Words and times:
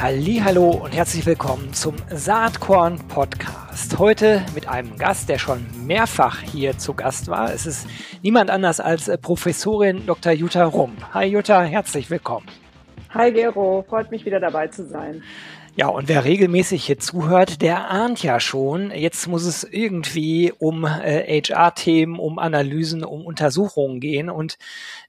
Hallo 0.00 0.70
und 0.70 0.94
herzlich 0.94 1.26
willkommen 1.26 1.72
zum 1.72 1.96
Saatkorn 2.08 2.98
Podcast. 3.08 3.98
Heute 3.98 4.44
mit 4.54 4.68
einem 4.68 4.96
Gast, 4.96 5.28
der 5.28 5.38
schon 5.38 5.66
mehrfach 5.86 6.40
hier 6.40 6.78
zu 6.78 6.94
Gast 6.94 7.26
war. 7.26 7.52
Es 7.52 7.66
ist 7.66 7.88
niemand 8.22 8.48
anders 8.48 8.78
als 8.78 9.10
Professorin 9.20 10.06
Dr. 10.06 10.30
Jutta 10.30 10.64
Rump. 10.66 11.14
Hi 11.14 11.26
Jutta, 11.26 11.62
herzlich 11.62 12.10
willkommen. 12.10 12.46
Hi 13.10 13.32
Gero, 13.32 13.84
freut 13.88 14.12
mich 14.12 14.24
wieder 14.24 14.38
dabei 14.38 14.68
zu 14.68 14.86
sein. 14.86 15.24
Ja, 15.80 15.86
und 15.86 16.08
wer 16.08 16.24
regelmäßig 16.24 16.86
hier 16.86 16.98
zuhört, 16.98 17.62
der 17.62 17.88
ahnt 17.88 18.20
ja 18.24 18.40
schon, 18.40 18.90
jetzt 18.90 19.28
muss 19.28 19.44
es 19.44 19.62
irgendwie 19.62 20.52
um 20.58 20.84
äh, 20.84 21.40
HR-Themen, 21.40 22.18
um 22.18 22.40
Analysen, 22.40 23.04
um 23.04 23.24
Untersuchungen 23.24 24.00
gehen. 24.00 24.28
Und 24.28 24.58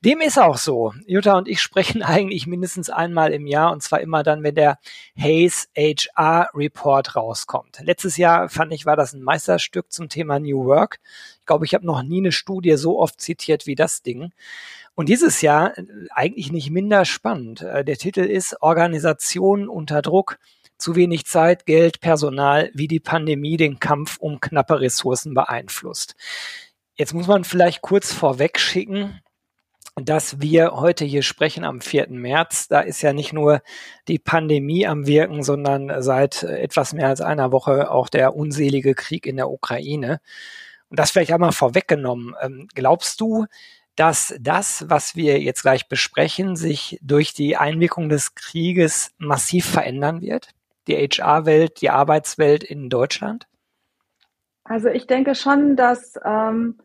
dem 0.06 0.22
ist 0.22 0.38
auch 0.38 0.58
so. 0.58 0.94
Jutta 1.08 1.40
und 1.40 1.48
ich 1.48 1.60
sprechen 1.64 2.04
eigentlich 2.04 2.46
mindestens 2.46 2.92
einmal 2.92 3.34
im 3.34 3.48
Jahr 3.48 3.72
und 3.72 3.82
zwar 3.82 4.00
immer 4.02 4.22
dann, 4.22 4.44
wenn 4.44 4.54
der 4.54 4.78
Hayes 5.18 5.70
HR 5.76 6.52
Report 6.54 7.16
rauskommt. 7.16 7.80
Letztes 7.82 8.18
Jahr 8.18 8.48
fand 8.48 8.72
ich, 8.72 8.86
war 8.86 8.96
das 8.96 9.14
ein 9.14 9.24
Meisterstück 9.24 9.92
zum 9.92 10.08
Thema 10.08 10.38
New 10.40 10.66
Work. 10.66 11.00
Ich 11.40 11.48
glaube, 11.48 11.66
ich 11.66 11.74
habe 11.74 11.88
noch 11.88 12.04
nie 12.04 12.20
eine 12.20 12.32
Studie 12.32 12.78
so 12.78 13.00
oft 13.00 13.20
zitiert 13.20 13.66
wie 13.66 13.74
das 13.74 14.04
Ding. 14.04 14.32
Und 15.00 15.08
dieses 15.08 15.42
Jahr 15.42 15.78
äh, 15.78 15.86
eigentlich 16.12 16.52
nicht 16.52 16.70
minder 16.70 17.06
spannend. 17.06 17.62
Äh, 17.62 17.86
der 17.86 17.98
Titel 17.98 18.20
ist 18.20 18.62
Organisation 18.62 19.70
unter 19.70 20.02
Druck, 20.02 20.38
zu 20.80 20.96
wenig 20.96 21.26
Zeit, 21.26 21.66
Geld, 21.66 22.00
Personal, 22.00 22.72
wie 22.74 22.88
die 22.88 23.00
Pandemie 23.00 23.58
den 23.58 23.80
Kampf 23.80 24.18
um 24.18 24.40
knappe 24.40 24.80
Ressourcen 24.80 25.34
beeinflusst. 25.34 26.16
Jetzt 26.96 27.14
muss 27.14 27.28
man 27.28 27.44
vielleicht 27.44 27.82
kurz 27.82 28.12
vorweg 28.12 28.60
schicken, 28.60 29.22
dass 29.96 30.40
wir 30.42 30.72
heute 30.72 31.06
hier 31.06 31.24
sprechen 31.24 31.64
am 31.64 31.82
4. 31.82 32.10
März. 32.10 32.68
Da 32.68 32.80
ist 32.82 33.02
ja 33.02 33.14
nicht 33.14 33.34
nur 33.34 33.62
die 34.08 34.20
Pandemie 34.20 34.88
am 34.88 35.06
Wirken, 35.06 35.44
sondern 35.44 36.02
seit 36.02 36.44
etwas 36.44 36.94
mehr 36.94 37.08
als 37.08 37.22
einer 37.22 37.52
Woche 37.52 37.92
auch 37.92 38.10
der 38.10 38.36
unselige 38.36 38.96
Krieg 38.96 39.26
in 39.26 39.38
der 39.38 39.50
Ukraine. 39.50 40.22
Und 40.90 41.00
das 41.00 41.12
vielleicht 41.12 41.34
einmal 41.34 41.52
vorweggenommen. 41.52 42.36
Ähm, 42.42 42.68
glaubst 42.74 43.22
du, 43.22 43.46
dass 43.96 44.34
das, 44.40 44.86
was 44.88 45.16
wir 45.16 45.42
jetzt 45.42 45.62
gleich 45.64 45.90
besprechen, 45.90 46.56
sich 46.56 46.98
durch 47.02 47.34
die 47.34 47.58
Einwirkung 47.58 48.08
des 48.08 48.34
Krieges 48.34 49.12
massiv 49.18 49.66
verändern 49.66 50.22
wird? 50.22 50.54
Die 50.90 50.96
HR-Welt, 50.96 51.82
die 51.82 51.92
Arbeitswelt 51.92 52.64
in 52.64 52.90
Deutschland? 52.90 53.48
Also 54.64 54.90
ich 54.90 55.08
denke 55.08 55.36
schon, 55.36 55.76
dass 55.76 56.16
ähm, 56.26 56.80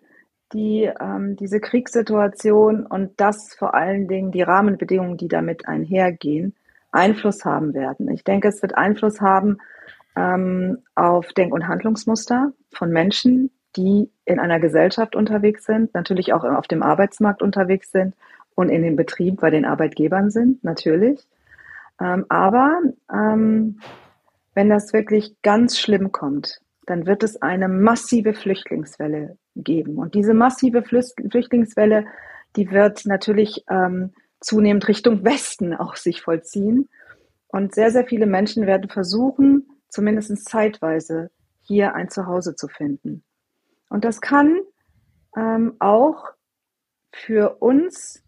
die, 0.52 0.90
ähm, 1.00 1.36
diese 1.36 1.58
Kriegssituation 1.58 2.86
und 2.86 3.12
das 3.16 3.54
vor 3.54 3.74
allen 3.74 4.06
Dingen 4.06 4.30
die 4.30 4.42
Rahmenbedingungen, 4.42 5.16
die 5.16 5.28
damit 5.28 5.66
einhergehen, 5.66 6.54
Einfluss 6.92 7.44
haben 7.44 7.74
werden. 7.74 8.08
Ich 8.10 8.24
denke, 8.24 8.48
es 8.48 8.62
wird 8.62 8.76
Einfluss 8.76 9.20
haben 9.20 9.58
ähm, 10.16 10.82
auf 10.94 11.32
Denk- 11.32 11.52
und 11.52 11.66
Handlungsmuster 11.66 12.52
von 12.72 12.90
Menschen, 12.90 13.50
die 13.76 14.10
in 14.24 14.38
einer 14.38 14.60
Gesellschaft 14.60 15.16
unterwegs 15.16 15.64
sind, 15.64 15.92
natürlich 15.94 16.32
auch 16.32 16.44
auf 16.44 16.68
dem 16.68 16.82
Arbeitsmarkt 16.82 17.42
unterwegs 17.42 17.90
sind 17.90 18.14
und 18.54 18.68
in 18.68 18.82
dem 18.82 18.96
Betrieb 18.96 19.40
bei 19.40 19.50
den 19.50 19.64
Arbeitgebern 19.64 20.30
sind, 20.30 20.62
natürlich. 20.62 21.26
Ähm, 22.00 22.26
aber 22.28 22.80
ähm, 23.12 23.80
wenn 24.54 24.68
das 24.68 24.92
wirklich 24.92 25.36
ganz 25.42 25.78
schlimm 25.78 26.12
kommt, 26.12 26.60
dann 26.86 27.06
wird 27.06 27.22
es 27.22 27.40
eine 27.40 27.68
massive 27.68 28.34
Flüchtlingswelle 28.34 29.38
geben. 29.56 29.98
Und 29.98 30.14
diese 30.14 30.34
massive 30.34 30.82
Flüchtlingswelle, 30.82 32.06
die 32.56 32.70
wird 32.70 33.06
natürlich 33.06 33.64
ähm, 33.68 34.12
zunehmend 34.40 34.86
Richtung 34.88 35.24
Westen 35.24 35.74
auch 35.76 35.96
sich 35.96 36.22
vollziehen. 36.22 36.88
Und 37.46 37.74
sehr, 37.74 37.90
sehr 37.90 38.04
viele 38.04 38.26
Menschen 38.26 38.66
werden 38.66 38.90
versuchen, 38.90 39.68
zumindest 39.88 40.44
zeitweise 40.48 41.30
hier 41.60 41.94
ein 41.94 42.10
Zuhause 42.10 42.56
zu 42.56 42.68
finden. 42.68 43.22
Und 43.88 44.04
das 44.04 44.20
kann 44.20 44.58
ähm, 45.36 45.76
auch 45.78 46.32
für 47.12 47.56
uns 47.60 48.23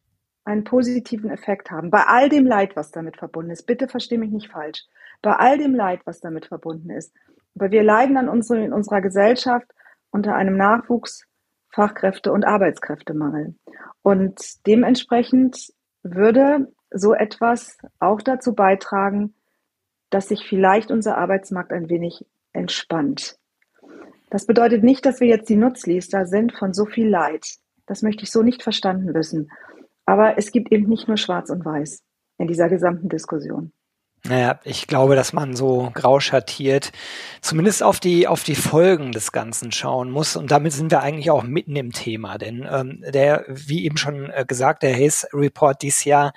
einen 0.47 0.65
positiven 0.65 1.29
Effekt 1.29 1.71
haben. 1.71 1.91
Bei 1.91 2.05
all 2.07 2.29
dem 2.29 2.47
Leid, 2.47 2.77
was 2.77 2.93
damit 2.93 3.17
verbunden 3.17 3.51
ist. 3.51 3.67
Bitte 3.67 3.89
verstehe 3.89 4.19
mich 4.19 4.31
nicht 4.31 4.51
falsch. 4.51 4.85
Bei 5.21 5.35
all 5.35 5.59
dem 5.59 5.75
Leid, 5.75 6.01
was 6.05 6.21
damit 6.21 6.47
verbunden 6.47 6.91
ist. 6.91 7.13
Aber 7.57 7.71
wir 7.71 7.83
leiden 7.83 8.17
an 8.17 8.29
unsere, 8.29 8.65
in 8.65 8.73
unserer 8.73 9.01
Gesellschaft 9.01 9.67
unter 10.11 10.35
einem 10.35 10.57
Nachwuchs, 10.57 11.27
Fachkräfte- 11.75 12.33
und 12.33 12.47
Arbeitskräftemangel. 12.47 13.57
Und 14.03 14.67
dementsprechend 14.67 15.73
würde 16.03 16.73
so 16.91 17.13
etwas 17.13 17.77
auch 17.99 18.23
dazu 18.23 18.55
beitragen, 18.55 19.35
dass 20.11 20.29
sich 20.29 20.47
vielleicht 20.49 20.93
unser 20.93 21.19
Arbeitsmarkt 21.19 21.73
ein 21.73 21.89
wenig 21.89 22.25
entspannt. 22.53 23.37
Das 24.31 24.47
bedeutet 24.47 24.85
nicht, 24.85 25.05
dass 25.05 25.21
wir 25.21 25.27
jetzt 25.27 25.49
die 25.49 25.57
Nutzliester 25.57 26.27
sind 26.27 26.53
von 26.53 26.73
so 26.73 26.87
viel 26.87 27.09
Leid. 27.09 27.47
Das 27.87 28.03
möchte 28.03 28.23
ich 28.23 28.31
so 28.31 28.43
nicht 28.43 28.63
verstanden 28.63 29.13
wissen. 29.13 29.51
Aber 30.07 30.39
es 30.39 30.53
gibt 30.53 30.73
eben 30.73 30.89
nicht 30.89 31.09
nur 31.09 31.17
Schwarz 31.17 31.51
und 31.51 31.65
Weiß 31.65 32.03
in 32.39 32.47
dieser 32.47 32.69
gesamten 32.69 33.09
Diskussion. 33.09 33.73
Naja, 34.25 34.59
ich 34.65 34.89
glaube, 34.89 35.15
dass 35.15 35.33
man 35.33 35.55
so 35.55 35.91
grau 35.95 36.19
schattiert, 36.19 36.91
zumindest 37.41 37.83
auf 37.83 38.01
die, 38.01 38.27
auf 38.27 38.43
die 38.43 38.57
Folgen 38.57 39.13
des 39.13 39.31
Ganzen 39.31 39.71
schauen 39.71 40.11
muss. 40.11 40.35
Und 40.35 40.51
damit 40.51 40.73
sind 40.73 40.91
wir 40.91 41.01
eigentlich 41.01 41.31
auch 41.31 41.45
mitten 41.45 41.77
im 41.77 41.93
Thema. 41.93 42.37
Denn 42.37 42.67
ähm, 42.69 43.05
der, 43.07 43.45
wie 43.49 43.85
eben 43.85 43.97
schon 43.97 44.31
äh, 44.31 44.45
gesagt, 44.47 44.83
der 44.83 44.95
Hayes 44.95 45.29
Report 45.33 45.81
dieses 45.81 46.05
Jahr 46.05 46.33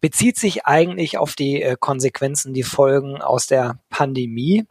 bezieht 0.00 0.38
sich 0.38 0.64
eigentlich 0.64 1.18
auf 1.18 1.34
die 1.34 1.60
äh, 1.60 1.76
Konsequenzen, 1.78 2.54
die 2.54 2.62
Folgen 2.62 3.20
aus 3.20 3.46
der 3.46 3.78
Pandemie 3.90 4.66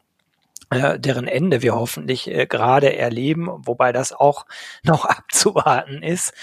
äh, 0.73 0.99
deren 0.99 1.27
Ende 1.27 1.61
wir 1.61 1.75
hoffentlich 1.75 2.27
äh, 2.27 2.47
gerade 2.47 2.95
erleben, 2.97 3.49
wobei 3.65 3.91
das 3.91 4.13
auch 4.13 4.45
noch 4.83 5.05
abzuwarten 5.05 6.01
ist. 6.01 6.33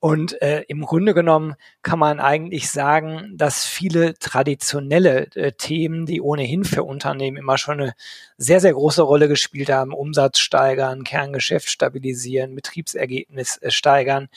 Und 0.00 0.40
äh, 0.42 0.62
im 0.68 0.82
Grunde 0.82 1.12
genommen 1.12 1.56
kann 1.82 1.98
man 1.98 2.20
eigentlich 2.20 2.70
sagen, 2.70 3.32
dass 3.34 3.64
viele 3.64 4.14
traditionelle 4.14 5.26
äh, 5.34 5.52
Themen, 5.52 6.06
die 6.06 6.20
ohnehin 6.20 6.64
für 6.64 6.84
Unternehmen 6.84 7.36
immer 7.36 7.58
schon 7.58 7.80
eine 7.80 7.94
sehr, 8.36 8.60
sehr 8.60 8.74
große 8.74 9.02
Rolle 9.02 9.26
gespielt 9.26 9.70
haben, 9.70 9.92
Umsatz 9.92 10.38
steigern, 10.38 11.02
Kerngeschäft 11.02 11.68
stabilisieren, 11.68 12.54
Betriebsergebnis 12.54 13.58
äh, 13.60 13.72
steigern, 13.72 14.28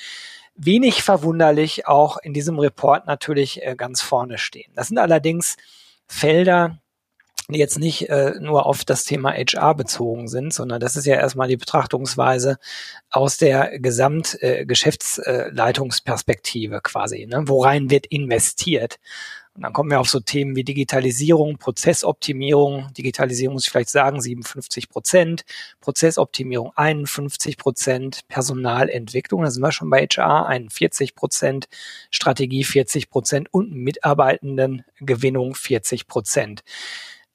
wenig 0.55 1.03
verwunderlich 1.03 1.88
auch 1.88 2.17
in 2.17 2.33
diesem 2.33 2.57
Report 2.57 3.05
natürlich 3.05 3.63
äh, 3.63 3.75
ganz 3.75 4.01
vorne 4.01 4.39
stehen. 4.39 4.72
Das 4.75 4.88
sind 4.88 4.97
allerdings 4.97 5.57
Felder, 6.07 6.81
jetzt 7.56 7.79
nicht 7.79 8.09
äh, 8.09 8.34
nur 8.39 8.66
auf 8.66 8.84
das 8.85 9.03
Thema 9.03 9.31
HR 9.31 9.75
bezogen 9.75 10.28
sind, 10.28 10.53
sondern 10.53 10.79
das 10.79 10.95
ist 10.95 11.06
ja 11.06 11.16
erstmal 11.16 11.47
die 11.47 11.57
Betrachtungsweise 11.57 12.57
aus 13.09 13.38
der 13.38 13.79
Gesamtgeschäftsleitungsperspektive 13.79 16.75
äh, 16.78 16.81
quasi. 16.81 17.25
Ne? 17.25 17.44
Worein 17.47 17.90
wird 17.90 18.06
investiert? 18.07 19.00
Und 19.53 19.63
dann 19.63 19.73
kommen 19.73 19.91
wir 19.91 20.00
auf 20.00 20.09
so 20.09 20.22
Themen 20.22 20.56
wie 20.56 20.63
Digitalisierung, 20.63 21.57
Prozessoptimierung. 21.57 22.88
Digitalisierung 22.94 23.56
muss 23.56 23.66
ich 23.66 23.72
vielleicht 23.72 23.90
sagen, 23.90 24.22
57 24.22 24.88
Prozent, 24.88 25.44
Prozessoptimierung 25.81 26.72
51 26.75 27.57
Prozent, 27.57 28.22
Personalentwicklung, 28.29 29.41
da 29.41 29.51
sind 29.51 29.61
wir 29.61 29.73
schon 29.73 29.90
bei 29.90 30.07
HR, 30.07 30.47
41 30.47 31.16
Prozent, 31.16 31.67
Strategie 32.11 32.63
40 32.63 33.09
Prozent 33.09 33.53
und 33.53 33.73
Mitarbeitendengewinnung 33.73 35.55
40 35.55 36.08
Prozent. 36.08 36.64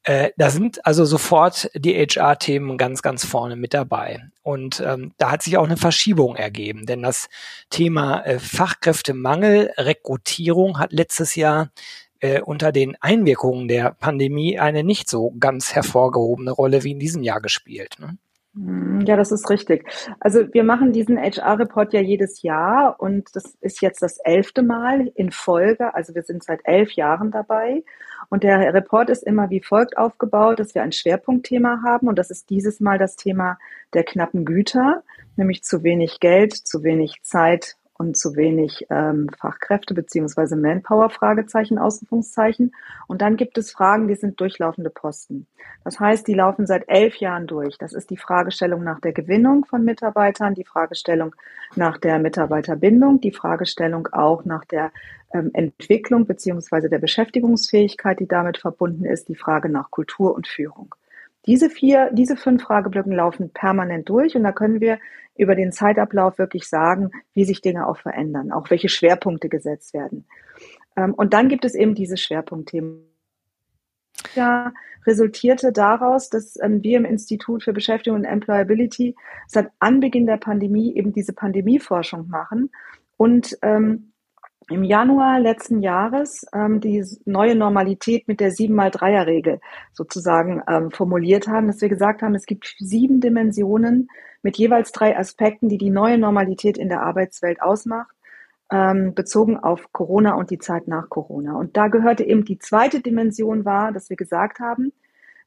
Äh, 0.06 0.30
da 0.36 0.50
sind 0.50 0.86
also 0.86 1.04
sofort 1.04 1.68
die 1.74 1.94
HR-Themen 1.94 2.78
ganz, 2.78 3.02
ganz 3.02 3.24
vorne 3.24 3.56
mit 3.56 3.74
dabei. 3.74 4.22
Und 4.44 4.80
ähm, 4.80 5.12
da 5.18 5.32
hat 5.32 5.42
sich 5.42 5.56
auch 5.56 5.64
eine 5.64 5.76
Verschiebung 5.76 6.36
ergeben, 6.36 6.86
denn 6.86 7.02
das 7.02 7.28
Thema 7.70 8.20
äh, 8.24 8.38
Fachkräftemangel, 8.38 9.72
Rekrutierung 9.76 10.78
hat 10.78 10.92
letztes 10.92 11.34
Jahr 11.34 11.72
äh, 12.20 12.40
unter 12.40 12.70
den 12.70 12.96
Einwirkungen 13.00 13.66
der 13.66 13.94
Pandemie 13.98 14.60
eine 14.60 14.84
nicht 14.84 15.10
so 15.10 15.34
ganz 15.40 15.74
hervorgehobene 15.74 16.52
Rolle 16.52 16.84
wie 16.84 16.92
in 16.92 17.00
diesem 17.00 17.24
Jahr 17.24 17.40
gespielt. 17.40 17.96
Ne? 17.98 18.16
Hm, 18.56 19.02
ja, 19.02 19.16
das 19.16 19.32
ist 19.32 19.50
richtig. 19.50 19.86
Also 20.18 20.52
wir 20.52 20.64
machen 20.64 20.92
diesen 20.92 21.18
HR-Report 21.18 21.92
ja 21.92 22.00
jedes 22.00 22.42
Jahr 22.42 22.98
und 22.98 23.36
das 23.36 23.56
ist 23.60 23.82
jetzt 23.82 24.02
das 24.02 24.18
elfte 24.18 24.62
Mal 24.62 25.12
in 25.14 25.30
Folge. 25.30 25.94
Also 25.94 26.14
wir 26.14 26.22
sind 26.22 26.42
seit 26.42 26.60
elf 26.64 26.92
Jahren 26.92 27.30
dabei. 27.30 27.84
Und 28.30 28.42
der 28.42 28.72
Report 28.72 29.10
ist 29.10 29.22
immer 29.22 29.50
wie 29.50 29.60
folgt 29.60 29.98
aufgebaut, 29.98 30.58
dass 30.58 30.74
wir 30.74 30.82
ein 30.82 30.92
Schwerpunktthema 30.92 31.82
haben. 31.84 32.08
Und 32.08 32.18
das 32.18 32.30
ist 32.30 32.48
dieses 32.48 32.80
Mal 32.80 32.98
das 32.98 33.16
Thema 33.16 33.58
der 33.92 34.04
knappen 34.04 34.44
Güter, 34.46 35.02
nämlich 35.36 35.62
zu 35.62 35.82
wenig 35.82 36.18
Geld, 36.18 36.54
zu 36.54 36.82
wenig 36.82 37.22
Zeit 37.22 37.76
und 37.98 38.16
zu 38.16 38.36
wenig 38.36 38.86
ähm, 38.90 39.28
Fachkräfte 39.38 39.94
beziehungsweise 39.94 40.56
Manpower, 40.56 41.10
Fragezeichen, 41.10 41.78
Ausrufungszeichen. 41.78 42.74
Und 43.06 43.22
dann 43.22 43.36
gibt 43.36 43.58
es 43.58 43.72
Fragen, 43.72 44.08
die 44.08 44.14
sind 44.14 44.40
durchlaufende 44.40 44.90
Posten. 44.90 45.46
Das 45.84 45.98
heißt, 46.00 46.26
die 46.26 46.34
laufen 46.34 46.66
seit 46.66 46.88
elf 46.88 47.16
Jahren 47.16 47.46
durch. 47.46 47.78
Das 47.78 47.92
ist 47.92 48.10
die 48.10 48.16
Fragestellung 48.16 48.84
nach 48.84 49.00
der 49.00 49.12
Gewinnung 49.12 49.64
von 49.64 49.84
Mitarbeitern, 49.84 50.54
die 50.54 50.64
Fragestellung 50.64 51.34
nach 51.74 51.98
der 51.98 52.18
Mitarbeiterbindung, 52.18 53.20
die 53.20 53.32
Fragestellung 53.32 54.08
auch 54.12 54.44
nach 54.44 54.64
der 54.64 54.92
ähm, 55.32 55.50
Entwicklung 55.54 56.26
beziehungsweise 56.26 56.88
der 56.88 56.98
Beschäftigungsfähigkeit, 56.98 58.20
die 58.20 58.28
damit 58.28 58.58
verbunden 58.58 59.04
ist, 59.04 59.28
die 59.28 59.36
Frage 59.36 59.68
nach 59.68 59.90
Kultur 59.90 60.34
und 60.34 60.46
Führung. 60.46 60.94
Diese 61.46 61.70
vier, 61.70 62.10
diese 62.12 62.36
fünf 62.36 62.62
Frageblöcken 62.62 63.12
laufen 63.12 63.50
permanent 63.50 64.08
durch 64.08 64.36
und 64.36 64.42
da 64.42 64.52
können 64.52 64.80
wir 64.80 64.98
über 65.36 65.54
den 65.54 65.72
Zeitablauf 65.72 66.38
wirklich 66.38 66.68
sagen, 66.68 67.10
wie 67.34 67.44
sich 67.44 67.60
Dinge 67.60 67.86
auch 67.86 67.98
verändern, 67.98 68.52
auch 68.52 68.70
welche 68.70 68.88
Schwerpunkte 68.88 69.48
gesetzt 69.48 69.94
werden. 69.94 70.26
Ähm, 70.96 71.14
und 71.14 71.34
dann 71.34 71.48
gibt 71.48 71.64
es 71.64 71.74
eben 71.74 71.94
diese 71.94 72.16
Schwerpunktthemen. 72.16 73.04
Ja, 74.34 74.72
resultierte 75.06 75.72
daraus, 75.72 76.30
dass 76.30 76.58
ähm, 76.60 76.82
wir 76.82 76.96
im 76.96 77.04
Institut 77.04 77.62
für 77.62 77.72
Beschäftigung 77.72 78.20
und 78.20 78.24
Employability 78.24 79.14
seit 79.46 79.70
Anbeginn 79.78 80.26
der 80.26 80.38
Pandemie 80.38 80.94
eben 80.96 81.12
diese 81.12 81.32
Pandemieforschung 81.32 82.28
machen 82.28 82.70
und 83.16 83.56
ähm, 83.62 84.12
im 84.68 84.82
Januar 84.82 85.38
letzten 85.38 85.80
Jahres 85.80 86.44
ähm, 86.52 86.80
die 86.80 87.04
neue 87.24 87.54
Normalität 87.54 88.26
mit 88.26 88.40
der 88.40 88.50
7x3er-Regel 88.50 89.60
sozusagen 89.92 90.62
ähm, 90.68 90.90
formuliert 90.90 91.46
haben, 91.46 91.68
dass 91.68 91.80
wir 91.80 91.88
gesagt 91.88 92.22
haben, 92.22 92.34
es 92.34 92.46
gibt 92.46 92.74
sieben 92.78 93.20
Dimensionen 93.20 94.08
mit 94.42 94.56
jeweils 94.56 94.92
drei 94.92 95.16
Aspekten, 95.16 95.68
die 95.68 95.78
die 95.78 95.90
neue 95.90 96.18
Normalität 96.18 96.78
in 96.78 96.88
der 96.88 97.02
Arbeitswelt 97.02 97.62
ausmacht, 97.62 98.14
ähm, 98.72 99.14
bezogen 99.14 99.56
auf 99.56 99.92
Corona 99.92 100.34
und 100.34 100.50
die 100.50 100.58
Zeit 100.58 100.88
nach 100.88 101.08
Corona. 101.08 101.56
Und 101.56 101.76
da 101.76 101.86
gehörte 101.86 102.24
eben 102.24 102.44
die 102.44 102.58
zweite 102.58 103.00
Dimension 103.00 103.64
war, 103.64 103.92
dass 103.92 104.10
wir 104.10 104.16
gesagt 104.16 104.58
haben, 104.58 104.92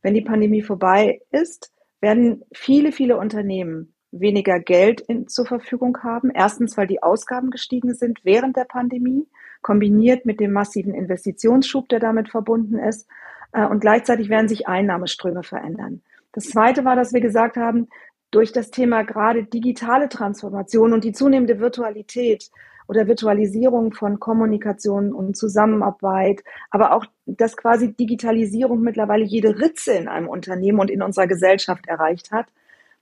wenn 0.01 0.13
die 0.13 0.21
Pandemie 0.21 0.61
vorbei 0.61 1.21
ist, 1.31 1.73
werden 1.99 2.43
viele, 2.53 2.93
viele 2.93 3.17
Unternehmen 3.17 3.93
weniger 4.11 4.59
Geld 4.59 5.01
in, 5.01 5.27
zur 5.27 5.45
Verfügung 5.45 5.97
haben. 6.03 6.31
Erstens, 6.31 6.77
weil 6.77 6.87
die 6.87 7.03
Ausgaben 7.03 7.51
gestiegen 7.51 7.93
sind 7.93 8.19
während 8.23 8.57
der 8.57 8.65
Pandemie, 8.65 9.27
kombiniert 9.61 10.25
mit 10.25 10.39
dem 10.39 10.51
massiven 10.51 10.93
Investitionsschub, 10.93 11.89
der 11.89 11.99
damit 11.99 12.29
verbunden 12.29 12.77
ist. 12.77 13.07
Äh, 13.51 13.65
und 13.65 13.79
gleichzeitig 13.79 14.29
werden 14.29 14.47
sich 14.47 14.67
Einnahmeströme 14.67 15.43
verändern. 15.43 16.01
Das 16.31 16.45
Zweite 16.45 16.85
war, 16.85 16.95
dass 16.95 17.13
wir 17.13 17.21
gesagt 17.21 17.57
haben, 17.57 17.87
durch 18.31 18.51
das 18.51 18.69
Thema 18.69 19.03
gerade 19.03 19.43
digitale 19.43 20.07
Transformation 20.07 20.93
und 20.93 21.03
die 21.03 21.13
zunehmende 21.13 21.59
Virtualität 21.59 22.51
oder 22.87 23.07
Virtualisierung 23.07 23.93
von 23.93 24.19
Kommunikation 24.19 25.13
und 25.13 25.37
Zusammenarbeit, 25.37 26.43
aber 26.71 26.93
auch, 26.93 27.05
dass 27.25 27.55
quasi 27.55 27.93
Digitalisierung 27.93 28.81
mittlerweile 28.81 29.23
jede 29.23 29.59
Ritze 29.59 29.93
in 29.93 30.07
einem 30.07 30.27
Unternehmen 30.27 30.79
und 30.79 30.89
in 30.89 31.01
unserer 31.01 31.27
Gesellschaft 31.27 31.87
erreicht 31.87 32.31
hat, 32.31 32.47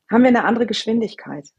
haben 0.10 0.24
wir 0.24 0.30
eine 0.30 0.46
andere 0.46 0.66
Geschwindigkeit, 0.66 1.50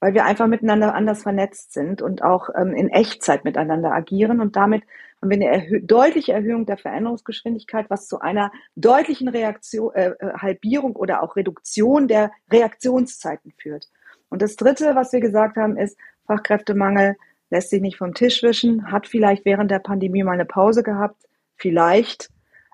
weil 0.00 0.14
wir 0.14 0.24
einfach 0.24 0.46
miteinander 0.46 0.94
anders 0.94 1.22
vernetzt 1.22 1.72
sind 1.72 2.02
und 2.02 2.22
auch 2.22 2.48
ähm, 2.56 2.74
in 2.74 2.88
Echtzeit 2.88 3.44
miteinander 3.44 3.92
agieren 3.92 4.40
und 4.40 4.56
damit 4.56 4.82
haben 5.20 5.30
wir 5.30 5.36
eine 5.36 5.46
erhö 5.46 5.80
deutliche 5.80 6.32
Erhöhung 6.32 6.66
der 6.66 6.78
Veränderungsgeschwindigkeit, 6.78 7.88
was 7.88 8.08
zu 8.08 8.20
einer 8.20 8.50
deutlichen 8.74 9.28
Reaktion, 9.28 9.94
äh, 9.94 10.10
äh, 10.18 10.32
Halbierung 10.34 10.96
oder 10.96 11.22
auch 11.22 11.36
Reduktion 11.36 12.08
der 12.08 12.32
Reaktionszeiten 12.50 13.52
führt. 13.56 13.88
Und 14.28 14.42
das 14.42 14.56
Dritte, 14.56 14.94
was 14.94 15.12
wir 15.12 15.20
gesagt 15.20 15.56
haben, 15.56 15.76
ist 15.76 15.96
Fachkräftemangel 16.26 17.16
lässt 17.50 17.68
sich 17.68 17.82
nicht 17.82 17.98
vom 17.98 18.14
Tisch 18.14 18.42
wischen, 18.42 18.90
hat 18.90 19.06
vielleicht 19.06 19.44
während 19.44 19.70
der 19.70 19.78
Pandemie 19.78 20.22
mal 20.22 20.32
eine 20.32 20.46
Pause 20.46 20.82
gehabt, 20.82 21.28
vielleicht, 21.56 22.30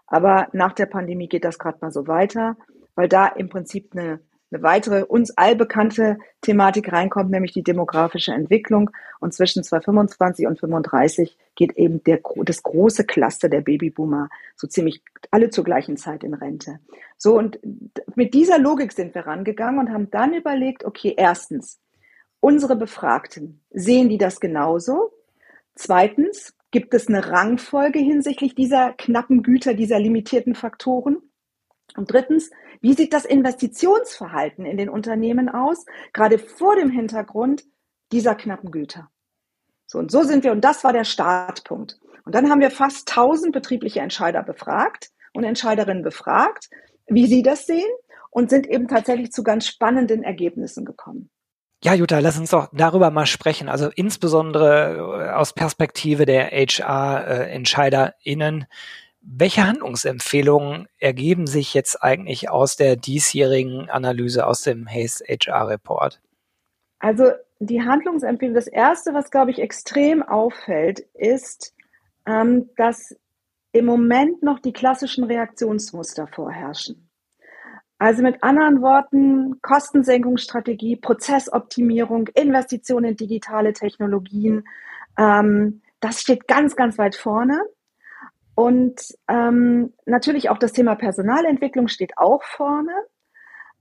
aber 0.06 0.48
nach 0.52 0.72
der 0.72 0.86
Pandemie 0.86 1.28
geht 1.28 1.44
das 1.44 1.58
gerade 1.58 1.78
mal 1.80 1.90
so 1.90 2.06
weiter, 2.06 2.56
weil 2.94 3.08
da 3.08 3.26
im 3.26 3.48
Prinzip 3.48 3.90
eine 3.92 4.20
eine 4.50 4.62
weitere 4.62 5.04
uns 5.04 5.36
allbekannte 5.36 6.18
Thematik 6.40 6.92
reinkommt, 6.92 7.30
nämlich 7.30 7.52
die 7.52 7.62
demografische 7.62 8.32
Entwicklung. 8.32 8.90
Und 9.20 9.34
zwischen 9.34 9.62
2025 9.62 10.46
und 10.46 10.58
35 10.58 11.36
geht 11.54 11.72
eben 11.76 12.02
der, 12.04 12.20
das 12.44 12.62
große 12.62 13.04
Cluster 13.04 13.48
der 13.48 13.60
Babyboomer 13.60 14.30
so 14.56 14.66
ziemlich 14.66 15.02
alle 15.30 15.50
zur 15.50 15.64
gleichen 15.64 15.96
Zeit 15.96 16.24
in 16.24 16.34
Rente. 16.34 16.80
So, 17.16 17.36
und 17.36 17.58
mit 18.14 18.34
dieser 18.34 18.58
Logik 18.58 18.92
sind 18.92 19.14
wir 19.14 19.26
rangegangen 19.26 19.80
und 19.80 19.92
haben 19.92 20.10
dann 20.10 20.32
überlegt, 20.32 20.84
okay, 20.84 21.14
erstens, 21.16 21.78
unsere 22.40 22.76
Befragten, 22.76 23.60
sehen 23.70 24.08
die 24.08 24.18
das 24.18 24.40
genauso? 24.40 25.12
Zweitens, 25.74 26.54
gibt 26.70 26.94
es 26.94 27.08
eine 27.08 27.30
Rangfolge 27.30 27.98
hinsichtlich 27.98 28.54
dieser 28.54 28.92
knappen 28.92 29.42
Güter, 29.42 29.74
dieser 29.74 29.98
limitierten 29.98 30.54
Faktoren? 30.54 31.18
Und 31.96 32.12
drittens, 32.12 32.50
wie 32.81 32.94
sieht 32.94 33.12
das 33.12 33.25
Investitionsverhalten 33.25 34.64
in 34.64 34.76
den 34.76 34.88
Unternehmen 34.88 35.49
aus, 35.49 35.85
gerade 36.12 36.38
vor 36.38 36.76
dem 36.76 36.90
Hintergrund 36.90 37.64
dieser 38.12 38.35
knappen 38.35 38.70
Güter? 38.70 39.11
So, 39.87 39.99
und 39.99 40.11
so 40.11 40.23
sind 40.23 40.44
wir, 40.44 40.52
und 40.52 40.62
das 40.62 40.85
war 40.85 40.93
der 40.93 41.05
Startpunkt. 41.05 41.99
Und 42.25 42.35
dann 42.35 42.50
haben 42.50 42.61
wir 42.61 42.70
fast 42.70 43.11
1000 43.11 43.52
betriebliche 43.52 44.00
Entscheider 44.00 44.43
befragt 44.43 45.11
und 45.32 45.44
Entscheiderinnen 45.44 46.02
befragt, 46.02 46.69
wie 47.06 47.26
sie 47.26 47.43
das 47.43 47.64
sehen 47.64 47.88
und 48.31 48.50
sind 48.50 48.67
eben 48.67 48.87
tatsächlich 48.87 49.32
zu 49.32 49.43
ganz 49.43 49.67
spannenden 49.67 50.23
Ergebnissen 50.23 50.85
gekommen. 50.85 51.31
Ja, 51.82 51.94
Jutta, 51.94 52.19
lass 52.19 52.38
uns 52.38 52.50
doch 52.50 52.69
darüber 52.73 53.11
mal 53.11 53.26
sprechen. 53.26 53.69
Also 53.69 53.88
insbesondere 53.94 55.29
äh, 55.29 55.31
aus 55.31 55.52
Perspektive 55.55 56.26
der 56.26 56.50
HR-EntscheiderInnen. 56.50 58.67
Welche 59.20 59.66
Handlungsempfehlungen 59.66 60.88
ergeben 60.98 61.46
sich 61.46 61.74
jetzt 61.74 62.02
eigentlich 62.02 62.50
aus 62.50 62.76
der 62.76 62.96
diesjährigen 62.96 63.90
Analyse 63.90 64.46
aus 64.46 64.62
dem 64.62 64.86
Hays 64.86 65.22
HR 65.26 65.68
Report? 65.68 66.20
Also 67.00 67.32
die 67.58 67.82
Handlungsempfehlung, 67.82 68.54
das 68.54 68.68
erste, 68.68 69.14
was 69.14 69.30
glaube 69.30 69.50
ich 69.50 69.58
extrem 69.60 70.22
auffällt, 70.22 71.00
ist, 71.14 71.74
ähm, 72.26 72.70
dass 72.76 73.16
im 73.72 73.84
Moment 73.84 74.42
noch 74.42 74.60
die 74.60 74.72
klassischen 74.72 75.24
Reaktionsmuster 75.24 76.26
vorherrschen. 76.26 77.08
Also 77.98 78.22
mit 78.22 78.42
anderen 78.44 78.80
Worten, 78.80 79.60
Kostensenkungsstrategie, 79.60 80.96
Prozessoptimierung, 80.96 82.28
Investition 82.28 83.04
in 83.04 83.16
digitale 83.16 83.72
Technologien, 83.72 84.64
ähm, 85.18 85.82
das 86.00 86.20
steht 86.20 86.46
ganz, 86.46 86.76
ganz 86.76 86.96
weit 86.96 87.16
vorne. 87.16 87.60
Und 88.58 89.16
ähm, 89.28 89.92
natürlich 90.04 90.50
auch 90.50 90.58
das 90.58 90.72
Thema 90.72 90.96
Personalentwicklung 90.96 91.86
steht 91.86 92.18
auch 92.18 92.42
vorne. 92.42 92.90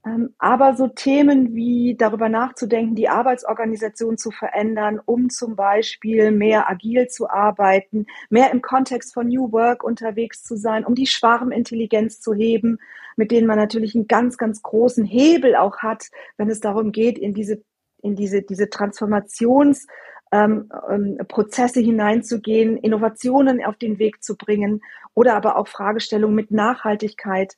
Ähm, 0.05 0.36
aber 0.38 0.75
so 0.75 0.88
Themen 0.88 1.55
wie 1.55 1.96
darüber 1.98 2.29
nachzudenken, 2.29 2.93
die 2.93 3.10
Arbeitsorganisation 3.10 4.19
zu 4.19 4.29
verändern, 4.29 5.01
um 5.03 5.31
zum 5.31 5.55
Beispiel 5.55 6.29
mehr 6.29 6.69
agil 6.69 7.07
zu 7.07 7.27
arbeiten, 7.27 8.05
mehr 8.29 8.51
im 8.51 8.62
Kontext 8.62 9.15
von 9.15 9.29
New 9.29 9.51
Work 9.51 9.84
unterwegs 9.84 10.43
zu 10.43 10.55
sein, 10.55 10.86
um 10.86 10.93
die 10.93 11.07
Schwarmintelligenz 11.07 12.22
zu 12.22 12.36
heben, 12.36 12.77
mit 13.15 13.31
denen 13.31 13.48
man 13.48 13.57
natürlich 13.57 13.96
einen 13.96 14.07
ganz, 14.07 14.38
ganz 14.38 14.62
großen 14.62 15.05
Hebel 15.05 15.55
auch 15.55 15.79
hat, 15.79 16.12
wenn 16.38 16.51
es 16.51 16.60
darum 16.60 16.91
geht, 16.91 17.17
in 17.17 17.34
diese, 17.34 17.63
in 18.03 18.15
diese, 18.15 18.43
diese 18.43 18.65
Transformations- 18.65 19.88
ähm, 20.31 20.69
ähm, 20.89 21.17
Prozesse 21.27 21.79
hineinzugehen, 21.79 22.77
Innovationen 22.77 23.63
auf 23.63 23.77
den 23.77 24.00
Weg 24.00 24.24
zu 24.24 24.36
bringen 24.36 24.81
oder 25.13 25.36
aber 25.36 25.57
auch 25.57 25.67
Fragestellungen 25.67 26.36
mit 26.36 26.51
Nachhaltigkeit, 26.51 27.55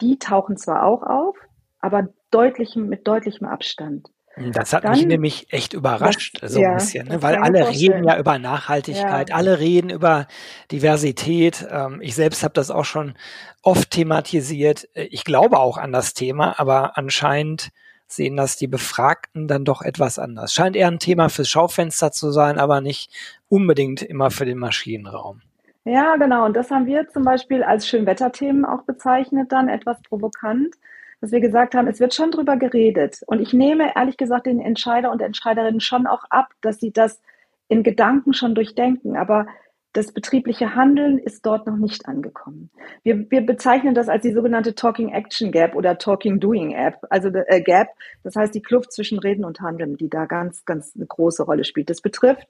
die 0.00 0.18
tauchen 0.18 0.56
zwar 0.56 0.84
auch 0.84 1.02
auf, 1.02 1.36
aber 1.80 2.08
deutlichem, 2.30 2.88
mit 2.88 3.06
deutlichem 3.06 3.46
Abstand. 3.46 4.08
Das 4.52 4.72
hat 4.72 4.82
Dann, 4.82 4.92
mich 4.92 5.06
nämlich 5.06 5.52
echt 5.52 5.74
überrascht, 5.74 6.38
das, 6.40 6.52
so 6.52 6.58
ein 6.58 6.62
ja, 6.62 6.74
bisschen, 6.74 7.06
ne? 7.06 7.22
weil 7.22 7.36
alle 7.36 7.68
reden 7.68 8.02
ja 8.02 8.18
über 8.18 8.38
Nachhaltigkeit, 8.38 9.30
ja. 9.30 9.36
alle 9.36 9.60
reden 9.60 9.90
über 9.90 10.26
Diversität. 10.72 11.64
Ähm, 11.70 12.00
ich 12.02 12.16
selbst 12.16 12.42
habe 12.42 12.54
das 12.54 12.72
auch 12.72 12.84
schon 12.84 13.14
oft 13.62 13.92
thematisiert. 13.92 14.88
Ich 14.94 15.22
glaube 15.24 15.58
auch 15.60 15.78
an 15.78 15.92
das 15.92 16.14
Thema, 16.14 16.58
aber 16.58 16.98
anscheinend 16.98 17.70
sehen 18.06 18.36
das 18.36 18.56
die 18.56 18.66
Befragten 18.66 19.48
dann 19.48 19.64
doch 19.64 19.82
etwas 19.82 20.18
anders. 20.18 20.52
Scheint 20.52 20.76
eher 20.76 20.88
ein 20.88 20.98
Thema 20.98 21.28
fürs 21.28 21.48
Schaufenster 21.48 22.12
zu 22.12 22.30
sein, 22.30 22.58
aber 22.58 22.80
nicht 22.80 23.10
unbedingt 23.48 24.02
immer 24.02 24.30
für 24.30 24.44
den 24.44 24.58
Maschinenraum. 24.58 25.42
Ja, 25.84 26.16
genau. 26.16 26.46
Und 26.46 26.56
das 26.56 26.70
haben 26.70 26.86
wir 26.86 27.08
zum 27.08 27.24
Beispiel 27.24 27.62
als 27.62 27.86
Schönwetterthemen 27.86 28.64
auch 28.64 28.82
bezeichnet, 28.82 29.52
dann 29.52 29.68
etwas 29.68 30.00
provokant, 30.02 30.74
dass 31.20 31.30
wir 31.30 31.40
gesagt 31.40 31.74
haben, 31.74 31.88
es 31.88 32.00
wird 32.00 32.14
schon 32.14 32.30
drüber 32.30 32.56
geredet. 32.56 33.22
Und 33.26 33.40
ich 33.40 33.52
nehme 33.52 33.94
ehrlich 33.94 34.16
gesagt 34.16 34.46
den 34.46 34.60
Entscheider 34.60 35.10
und 35.10 35.20
Entscheiderinnen 35.20 35.80
schon 35.80 36.06
auch 36.06 36.24
ab, 36.30 36.48
dass 36.62 36.80
sie 36.80 36.92
das 36.92 37.20
in 37.68 37.82
Gedanken 37.82 38.32
schon 38.32 38.54
durchdenken. 38.54 39.16
Aber 39.16 39.46
das 39.94 40.10
betriebliche 40.10 40.74
Handeln 40.74 41.18
ist 41.18 41.46
dort 41.46 41.68
noch 41.68 41.76
nicht 41.76 42.06
angekommen. 42.06 42.68
Wir, 43.04 43.30
wir 43.30 43.46
bezeichnen 43.46 43.94
das 43.94 44.08
als 44.08 44.22
die 44.22 44.32
sogenannte 44.32 44.74
Talking 44.74 45.10
Action 45.10 45.52
Gap 45.52 45.76
oder 45.76 45.98
Talking 45.98 46.40
Doing 46.40 46.72
App, 46.72 46.98
also 47.10 47.28
äh, 47.28 47.60
Gap. 47.60 47.88
Das 48.24 48.34
heißt 48.34 48.54
die 48.54 48.60
Kluft 48.60 48.92
zwischen 48.92 49.20
Reden 49.20 49.44
und 49.44 49.60
Handeln, 49.60 49.96
die 49.96 50.10
da 50.10 50.26
ganz, 50.26 50.64
ganz 50.64 50.92
eine 50.96 51.06
große 51.06 51.44
Rolle 51.44 51.64
spielt. 51.64 51.90
Das 51.90 52.00
betrifft 52.00 52.48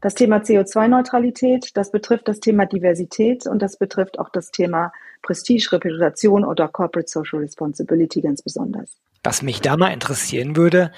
das 0.00 0.14
Thema 0.14 0.38
CO2-Neutralität, 0.38 1.76
das 1.76 1.90
betrifft 1.90 2.26
das 2.26 2.40
Thema 2.40 2.64
Diversität 2.64 3.46
und 3.46 3.60
das 3.60 3.76
betrifft 3.76 4.18
auch 4.18 4.30
das 4.30 4.50
Thema 4.50 4.92
Prestige, 5.22 5.72
Reputation 5.72 6.44
oder 6.44 6.68
Corporate 6.68 7.08
Social 7.08 7.40
Responsibility 7.40 8.22
ganz 8.22 8.40
besonders. 8.40 8.96
Was 9.24 9.42
mich 9.42 9.60
da 9.60 9.76
mal 9.76 9.92
interessieren 9.92 10.56
würde, 10.56 10.92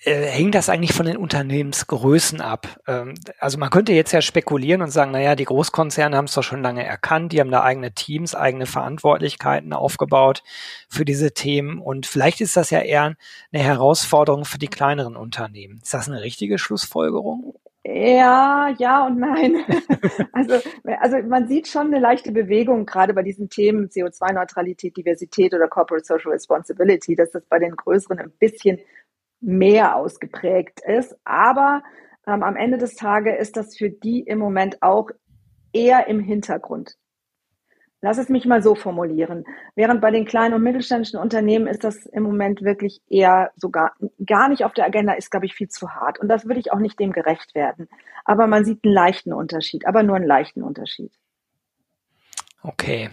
hängt 0.00 0.54
das 0.54 0.68
eigentlich 0.68 0.92
von 0.92 1.06
den 1.06 1.16
Unternehmensgrößen 1.16 2.40
ab? 2.40 2.80
Ähm, 2.86 3.14
also 3.38 3.58
man 3.58 3.70
könnte 3.70 3.92
jetzt 3.92 4.12
ja 4.12 4.22
spekulieren 4.22 4.82
und 4.82 4.90
sagen, 4.90 5.10
naja, 5.10 5.34
die 5.34 5.44
Großkonzerne 5.44 6.16
haben 6.16 6.26
es 6.26 6.34
doch 6.34 6.42
schon 6.42 6.62
lange 6.62 6.84
erkannt, 6.84 7.32
die 7.32 7.40
haben 7.40 7.50
da 7.50 7.62
eigene 7.62 7.92
Teams, 7.92 8.34
eigene 8.34 8.66
Verantwortlichkeiten 8.66 9.72
aufgebaut 9.72 10.42
für 10.88 11.04
diese 11.04 11.32
Themen 11.32 11.78
und 11.78 12.06
vielleicht 12.06 12.40
ist 12.40 12.56
das 12.56 12.70
ja 12.70 12.80
eher 12.80 13.16
eine 13.52 13.62
Herausforderung 13.62 14.44
für 14.44 14.58
die 14.58 14.68
kleineren 14.68 15.16
Unternehmen. 15.16 15.80
Ist 15.82 15.94
das 15.94 16.08
eine 16.08 16.22
richtige 16.22 16.58
Schlussfolgerung? 16.58 17.54
Ja, 17.84 18.74
ja 18.78 19.06
und 19.06 19.18
nein. 19.18 19.64
also, 20.32 20.60
also 21.00 21.16
man 21.26 21.48
sieht 21.48 21.68
schon 21.68 21.86
eine 21.86 22.00
leichte 22.00 22.32
Bewegung, 22.32 22.84
gerade 22.84 23.14
bei 23.14 23.22
diesen 23.22 23.48
Themen 23.48 23.88
CO2-Neutralität, 23.88 24.96
Diversität 24.96 25.54
oder 25.54 25.68
Corporate 25.68 26.04
Social 26.04 26.32
Responsibility, 26.32 27.16
dass 27.16 27.30
das 27.30 27.44
bei 27.46 27.58
den 27.58 27.74
größeren 27.74 28.18
ein 28.18 28.30
bisschen 28.38 28.78
mehr 29.40 29.96
ausgeprägt 29.96 30.80
ist. 30.86 31.16
Aber 31.24 31.82
ähm, 32.26 32.42
am 32.42 32.56
Ende 32.56 32.78
des 32.78 32.94
Tages 32.94 33.34
ist 33.38 33.56
das 33.56 33.76
für 33.76 33.90
die 33.90 34.20
im 34.20 34.38
Moment 34.38 34.82
auch 34.82 35.10
eher 35.72 36.06
im 36.08 36.20
Hintergrund. 36.20 36.96
Lass 38.00 38.18
es 38.18 38.28
mich 38.28 38.46
mal 38.46 38.62
so 38.62 38.76
formulieren. 38.76 39.44
Während 39.74 40.00
bei 40.00 40.12
den 40.12 40.24
kleinen 40.24 40.54
und 40.54 40.62
mittelständischen 40.62 41.18
Unternehmen 41.18 41.66
ist 41.66 41.82
das 41.82 42.06
im 42.06 42.22
Moment 42.22 42.62
wirklich 42.62 43.00
eher 43.08 43.50
sogar 43.56 43.92
gar 44.24 44.48
nicht 44.48 44.64
auf 44.64 44.72
der 44.72 44.84
Agenda, 44.84 45.14
ist, 45.14 45.32
glaube 45.32 45.46
ich, 45.46 45.54
viel 45.54 45.68
zu 45.68 45.90
hart. 45.90 46.20
Und 46.20 46.28
das 46.28 46.46
würde 46.46 46.60
ich 46.60 46.72
auch 46.72 46.78
nicht 46.78 47.00
dem 47.00 47.10
gerecht 47.10 47.56
werden. 47.56 47.88
Aber 48.24 48.46
man 48.46 48.64
sieht 48.64 48.84
einen 48.84 48.94
leichten 48.94 49.32
Unterschied, 49.32 49.84
aber 49.84 50.04
nur 50.04 50.14
einen 50.14 50.26
leichten 50.26 50.62
Unterschied. 50.62 51.12
Okay. 52.62 53.10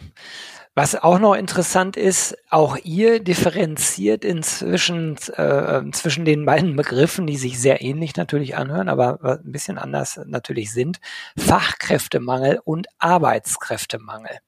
Was 0.78 0.96
auch 0.96 1.20
noch 1.20 1.36
interessant 1.36 1.96
ist, 1.96 2.36
auch 2.50 2.78
ihr 2.84 3.24
differenziert 3.24 4.26
inzwischen 4.26 5.16
äh, 5.38 5.82
zwischen 5.94 6.26
den 6.26 6.46
beiden 6.46 6.76
Begriffen, 6.76 7.26
die 7.28 7.38
sich 7.38 7.60
sehr 7.62 7.82
ähnlich 7.82 8.18
natürlich 8.18 8.58
anhören, 8.58 8.90
aber 8.90 9.24
ein 9.24 9.52
bisschen 9.54 9.78
anders 9.78 10.20
natürlich 10.26 10.74
sind, 10.74 11.00
Fachkräftemangel 11.38 12.60
und 12.66 12.88
Arbeitskräftemangel. 13.00 14.40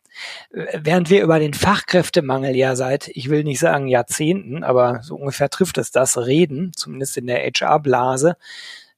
Während 0.51 1.09
wir 1.09 1.23
über 1.23 1.39
den 1.39 1.53
Fachkräftemangel 1.53 2.57
ja 2.57 2.75
seit, 2.75 3.07
ich 3.09 3.29
will 3.29 3.45
nicht 3.45 3.59
sagen 3.59 3.87
Jahrzehnten, 3.87 4.65
aber 4.65 5.01
so 5.03 5.15
ungefähr 5.15 5.49
trifft 5.49 5.77
es 5.77 5.91
das 5.91 6.17
reden, 6.17 6.73
zumindest 6.75 7.15
in 7.15 7.27
der 7.27 7.39
HR-Blase, 7.39 8.35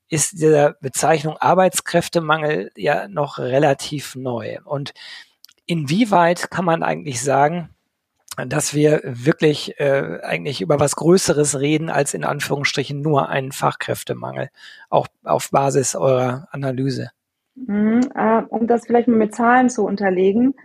ist 0.08 0.42
der 0.42 0.78
Bezeichnung 0.82 1.38
Arbeitskräftemangel 1.38 2.72
ja 2.76 3.08
noch 3.08 3.38
relativ 3.38 4.16
neu. 4.16 4.58
Und 4.64 4.94
inwieweit 5.70 6.50
kann 6.50 6.66
man 6.66 6.82
eigentlich 6.82 7.22
sagen, 7.22 7.70
dass 8.48 8.74
wir 8.74 9.02
wirklich 9.04 9.80
äh, 9.80 10.20
eigentlich 10.24 10.62
über 10.62 10.80
was 10.80 10.96
Größeres 10.96 11.60
reden 11.60 11.90
als 11.90 12.14
in 12.14 12.24
Anführungsstrichen 12.24 13.02
nur 13.02 13.30
einen 13.30 13.52
Fachkräftemangel, 13.52 14.50
auch 14.90 15.08
auf 15.24 15.52
Basis 15.52 15.96
eurer 15.96 16.48
Analyse? 16.52 17.12
Mhm, 17.56 18.10
äh, 18.16 18.42
um 18.50 18.66
das 18.66 18.88
vielleicht 18.88 19.08
mal 19.08 19.18
mit 19.18 19.36
Zahlen 19.36 19.70
zu 19.70 19.86
unterlegen, 19.86 20.56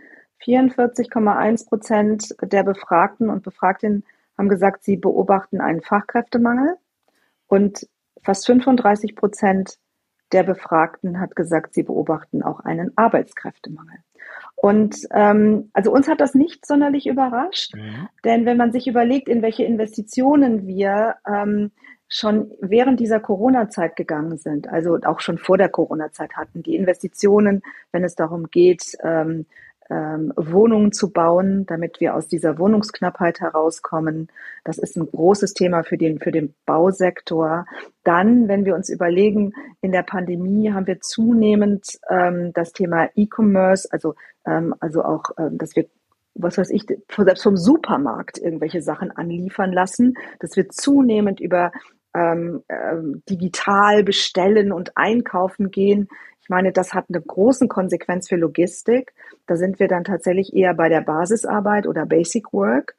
44,1 0.43 1.67
Prozent 1.67 2.35
der 2.41 2.63
Befragten 2.63 3.29
und 3.29 3.43
Befragtinnen 3.43 4.03
haben 4.37 4.49
gesagt, 4.49 4.83
sie 4.83 4.97
beobachten 4.97 5.61
einen 5.61 5.81
Fachkräftemangel 5.81 6.77
und 7.47 7.87
fast 8.23 8.45
35 8.47 9.15
Prozent 9.15 9.77
der 10.31 10.43
Befragten 10.43 11.19
hat 11.19 11.35
gesagt, 11.35 11.73
sie 11.73 11.83
beobachten 11.83 12.41
auch 12.41 12.61
einen 12.61 12.97
Arbeitskräftemangel. 12.97 13.97
Und 14.55 14.95
ähm, 15.11 15.69
also 15.73 15.91
uns 15.91 16.07
hat 16.07 16.21
das 16.21 16.33
nicht 16.33 16.65
sonderlich 16.65 17.07
überrascht, 17.07 17.75
mhm. 17.75 18.07
denn 18.23 18.45
wenn 18.45 18.57
man 18.57 18.71
sich 18.71 18.87
überlegt, 18.87 19.29
in 19.29 19.41
welche 19.41 19.63
Investitionen 19.63 20.65
wir 20.65 21.15
ähm, 21.27 21.71
schon 22.07 22.51
während 22.61 22.99
dieser 22.99 23.19
Corona-Zeit 23.19 23.95
gegangen 23.95 24.37
sind, 24.37 24.67
also 24.67 24.97
auch 25.05 25.19
schon 25.19 25.37
vor 25.37 25.57
der 25.57 25.69
Corona-Zeit 25.69 26.35
hatten, 26.35 26.63
die 26.63 26.75
Investitionen, 26.75 27.63
wenn 27.91 28.03
es 28.03 28.15
darum 28.15 28.49
geht, 28.49 28.97
ähm, 29.03 29.45
ähm, 29.89 30.33
Wohnungen 30.35 30.91
zu 30.91 31.11
bauen, 31.11 31.65
damit 31.65 31.99
wir 31.99 32.15
aus 32.15 32.27
dieser 32.27 32.57
Wohnungsknappheit 32.57 33.39
herauskommen. 33.39 34.29
Das 34.63 34.77
ist 34.77 34.97
ein 34.97 35.05
großes 35.05 35.53
Thema 35.53 35.83
für 35.83 35.97
den, 35.97 36.19
für 36.19 36.31
den 36.31 36.53
Bausektor. 36.65 37.65
Dann, 38.03 38.47
wenn 38.47 38.65
wir 38.65 38.75
uns 38.75 38.89
überlegen, 38.89 39.53
in 39.81 39.91
der 39.91 40.03
Pandemie 40.03 40.71
haben 40.71 40.87
wir 40.87 41.01
zunehmend 41.01 41.99
ähm, 42.09 42.51
das 42.53 42.73
Thema 42.73 43.09
E-Commerce, 43.15 43.87
also, 43.91 44.15
ähm, 44.45 44.73
also 44.79 45.03
auch, 45.03 45.25
ähm, 45.37 45.57
dass 45.57 45.75
wir 45.75 45.85
was 46.37 46.57
weiß 46.57 46.69
ich, 46.71 46.83
selbst 47.15 47.43
vom 47.43 47.55
Supermarkt 47.55 48.37
irgendwelche 48.37 48.81
Sachen 48.81 49.09
anliefern 49.09 49.71
lassen, 49.71 50.15
dass 50.39 50.57
wir 50.57 50.67
zunehmend 50.67 51.39
über 51.39 51.71
ähm, 52.15 52.63
ähm, 52.69 53.21
digital 53.29 54.03
bestellen 54.03 54.71
und 54.71 54.95
einkaufen 54.95 55.69
gehen. 55.69 56.07
Ich 56.41 56.49
meine, 56.49 56.71
das 56.71 56.93
hat 56.93 57.05
eine 57.09 57.21
große 57.21 57.67
Konsequenz 57.67 58.29
für 58.29 58.35
Logistik. 58.35 59.13
Da 59.47 59.57
sind 59.57 59.79
wir 59.79 59.87
dann 59.87 60.03
tatsächlich 60.03 60.55
eher 60.55 60.73
bei 60.73 60.89
der 60.89 61.01
Basisarbeit 61.01 61.87
oder 61.87 62.05
Basic 62.05 62.53
Work. 62.53 62.95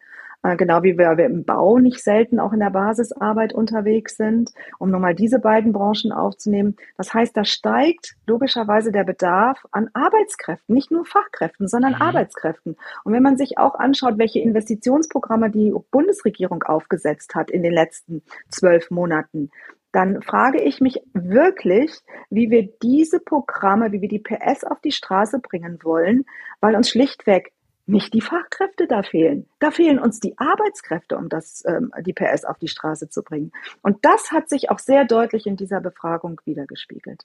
Äh, 0.46 0.56
genau 0.56 0.82
wie 0.84 0.96
wir 0.96 1.18
im 1.18 1.44
Bau 1.44 1.78
nicht 1.78 2.02
selten 2.02 2.38
auch 2.38 2.52
in 2.52 2.60
der 2.60 2.70
Basisarbeit 2.70 3.52
unterwegs 3.52 4.16
sind, 4.16 4.52
um 4.78 4.90
nochmal 4.90 5.14
diese 5.14 5.40
beiden 5.40 5.72
Branchen 5.72 6.12
aufzunehmen. 6.12 6.76
Das 6.96 7.12
heißt, 7.12 7.36
da 7.36 7.44
steigt 7.44 8.14
logischerweise 8.26 8.92
der 8.92 9.02
Bedarf 9.02 9.64
an 9.72 9.90
Arbeitskräften, 9.92 10.72
nicht 10.74 10.92
nur 10.92 11.04
Fachkräften, 11.04 11.66
sondern 11.66 11.94
mhm. 11.94 12.02
Arbeitskräften. 12.02 12.76
Und 13.02 13.12
wenn 13.12 13.24
man 13.24 13.36
sich 13.36 13.58
auch 13.58 13.74
anschaut, 13.74 14.18
welche 14.18 14.38
Investitionsprogramme 14.38 15.50
die 15.50 15.74
Bundesregierung 15.90 16.62
aufgesetzt 16.62 17.34
hat 17.34 17.50
in 17.50 17.64
den 17.64 17.72
letzten 17.72 18.22
zwölf 18.48 18.90
Monaten, 18.92 19.50
dann 19.90 20.20
frage 20.20 20.60
ich 20.60 20.80
mich 20.80 21.00
wirklich, 21.14 21.90
wie 22.28 22.50
wir 22.50 22.68
diese 22.82 23.18
Programme, 23.18 23.92
wie 23.92 24.02
wir 24.02 24.08
die 24.08 24.18
PS 24.18 24.62
auf 24.62 24.78
die 24.80 24.92
Straße 24.92 25.40
bringen 25.40 25.78
wollen, 25.82 26.24
weil 26.60 26.76
uns 26.76 26.90
schlichtweg 26.90 27.52
nicht 27.86 28.12
die 28.14 28.20
Fachkräfte 28.20 28.86
da 28.86 29.02
fehlen. 29.02 29.48
Da 29.60 29.70
fehlen 29.70 29.98
uns 29.98 30.20
die 30.20 30.36
Arbeitskräfte, 30.38 31.16
um 31.16 31.28
das, 31.28 31.64
ähm, 31.66 31.92
die 32.04 32.12
PS 32.12 32.44
auf 32.44 32.58
die 32.58 32.68
Straße 32.68 33.08
zu 33.08 33.22
bringen. 33.22 33.52
Und 33.82 34.04
das 34.04 34.32
hat 34.32 34.48
sich 34.48 34.70
auch 34.70 34.80
sehr 34.80 35.04
deutlich 35.04 35.46
in 35.46 35.56
dieser 35.56 35.80
Befragung 35.80 36.40
wiedergespiegelt. 36.44 37.22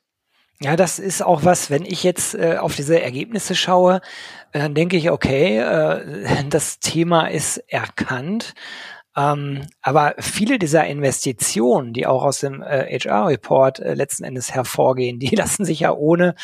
Ja, 0.64 0.76
das 0.76 1.00
ist 1.00 1.24
auch 1.24 1.44
was, 1.44 1.72
wenn 1.72 1.86
ich 1.86 2.04
jetzt 2.04 2.36
äh, 2.36 2.58
auf 2.58 2.76
diese 2.76 3.02
Ergebnisse 3.02 3.56
schaue, 3.56 4.02
äh, 4.52 4.60
dann 4.60 4.76
denke 4.76 4.96
ich, 4.96 5.10
okay, 5.10 5.58
äh, 5.58 6.44
das 6.50 6.80
Thema 6.80 7.28
ist 7.28 7.58
erkannt. 7.68 8.54
Ähm, 9.16 9.68
aber 9.82 10.16
viele 10.20 10.58
dieser 10.58 10.86
Investitionen, 10.88 11.92
die 11.92 12.08
auch 12.08 12.24
aus 12.24 12.40
dem 12.40 12.62
äh, 12.62 12.98
HR-Report 12.98 13.80
äh, 13.80 13.94
letzten 13.94 14.24
Endes 14.24 14.54
hervorgehen, 14.54 15.20
die 15.20 15.36
lassen 15.36 15.66
sich 15.66 15.82
ja 15.82 15.94
ohne 15.94 16.36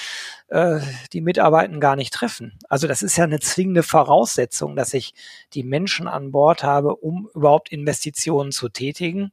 äh, 0.49 0.79
die 1.13 1.21
Mitarbeitenden 1.21 1.79
gar 1.79 1.95
nicht 1.95 2.13
treffen. 2.13 2.59
Also 2.67 2.87
das 2.87 3.03
ist 3.03 3.15
ja 3.17 3.23
eine 3.23 3.39
zwingende 3.39 3.83
Voraussetzung, 3.83 4.75
dass 4.75 4.93
ich 4.93 5.13
die 5.53 5.63
Menschen 5.63 6.07
an 6.09 6.31
Bord 6.31 6.63
habe, 6.63 6.95
um 6.95 7.29
überhaupt 7.33 7.71
Investitionen 7.71 8.51
zu 8.51 8.67
tätigen. 8.67 9.31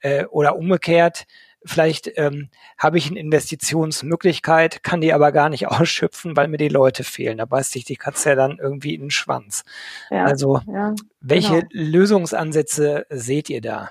Äh, 0.00 0.26
oder 0.26 0.56
umgekehrt, 0.56 1.24
vielleicht 1.64 2.10
ähm, 2.16 2.48
habe 2.78 2.98
ich 2.98 3.10
eine 3.10 3.20
Investitionsmöglichkeit, 3.20 4.82
kann 4.82 5.00
die 5.00 5.12
aber 5.12 5.32
gar 5.32 5.48
nicht 5.48 5.66
ausschöpfen, 5.68 6.36
weil 6.36 6.48
mir 6.48 6.58
die 6.58 6.68
Leute 6.68 7.04
fehlen. 7.04 7.38
Da 7.38 7.44
beißt 7.44 7.72
sich 7.72 7.84
die 7.84 7.96
Katze 7.96 8.30
ja 8.30 8.34
dann 8.34 8.58
irgendwie 8.58 8.94
in 8.94 9.02
den 9.02 9.10
Schwanz. 9.10 9.64
Ja, 10.10 10.24
also 10.24 10.60
ja, 10.66 10.94
welche 11.20 11.60
genau. 11.60 11.68
Lösungsansätze 11.72 13.06
seht 13.10 13.50
ihr 13.50 13.60
da? 13.60 13.90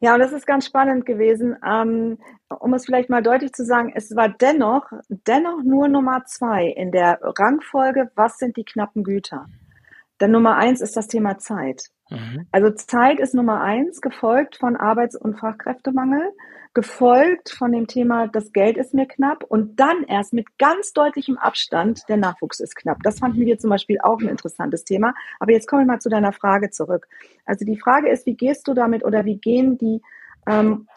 Ja, 0.00 0.14
und 0.14 0.20
das 0.20 0.32
ist 0.32 0.46
ganz 0.46 0.66
spannend 0.66 1.04
gewesen. 1.04 1.56
Ähm, 1.66 2.18
um 2.48 2.74
es 2.74 2.84
vielleicht 2.84 3.10
mal 3.10 3.22
deutlich 3.22 3.52
zu 3.52 3.64
sagen, 3.64 3.92
es 3.94 4.14
war 4.14 4.28
dennoch, 4.28 4.90
dennoch 5.08 5.62
nur 5.64 5.88
Nummer 5.88 6.24
zwei 6.26 6.66
in 6.66 6.92
der 6.92 7.18
Rangfolge, 7.22 8.10
was 8.14 8.38
sind 8.38 8.56
die 8.56 8.64
knappen 8.64 9.02
Güter? 9.02 9.46
Denn 10.20 10.30
Nummer 10.30 10.56
eins 10.56 10.80
ist 10.80 10.96
das 10.96 11.08
Thema 11.08 11.38
Zeit. 11.38 11.90
Mhm. 12.14 12.46
Also 12.52 12.70
Zeit 12.70 13.20
ist 13.20 13.34
Nummer 13.34 13.60
eins, 13.60 14.00
gefolgt 14.00 14.56
von 14.56 14.76
Arbeits- 14.76 15.16
und 15.16 15.38
Fachkräftemangel 15.38 16.32
gefolgt 16.74 17.50
von 17.50 17.70
dem 17.70 17.86
Thema, 17.86 18.26
das 18.26 18.52
Geld 18.52 18.76
ist 18.76 18.94
mir 18.94 19.06
knapp 19.06 19.44
und 19.44 19.78
dann 19.78 20.02
erst 20.02 20.32
mit 20.32 20.58
ganz 20.58 20.92
deutlichem 20.92 21.38
Abstand, 21.38 22.02
der 22.08 22.16
Nachwuchs 22.16 22.58
ist 22.58 22.74
knapp. 22.74 22.98
Das 23.04 23.20
fanden 23.20 23.46
wir 23.46 23.58
zum 23.58 23.70
Beispiel 23.70 23.98
auch 24.02 24.20
ein 24.20 24.28
interessantes 24.28 24.82
Thema. 24.84 25.14
Aber 25.38 25.52
jetzt 25.52 25.68
kommen 25.68 25.82
wir 25.82 25.92
mal 25.92 26.00
zu 26.00 26.08
deiner 26.08 26.32
Frage 26.32 26.70
zurück. 26.70 27.06
Also 27.46 27.64
die 27.64 27.78
Frage 27.78 28.10
ist, 28.10 28.26
wie 28.26 28.34
gehst 28.34 28.66
du 28.66 28.74
damit 28.74 29.04
oder 29.04 29.24
wie 29.24 29.38
gehen 29.38 29.78
die 29.78 30.02
ähm, 30.48 30.88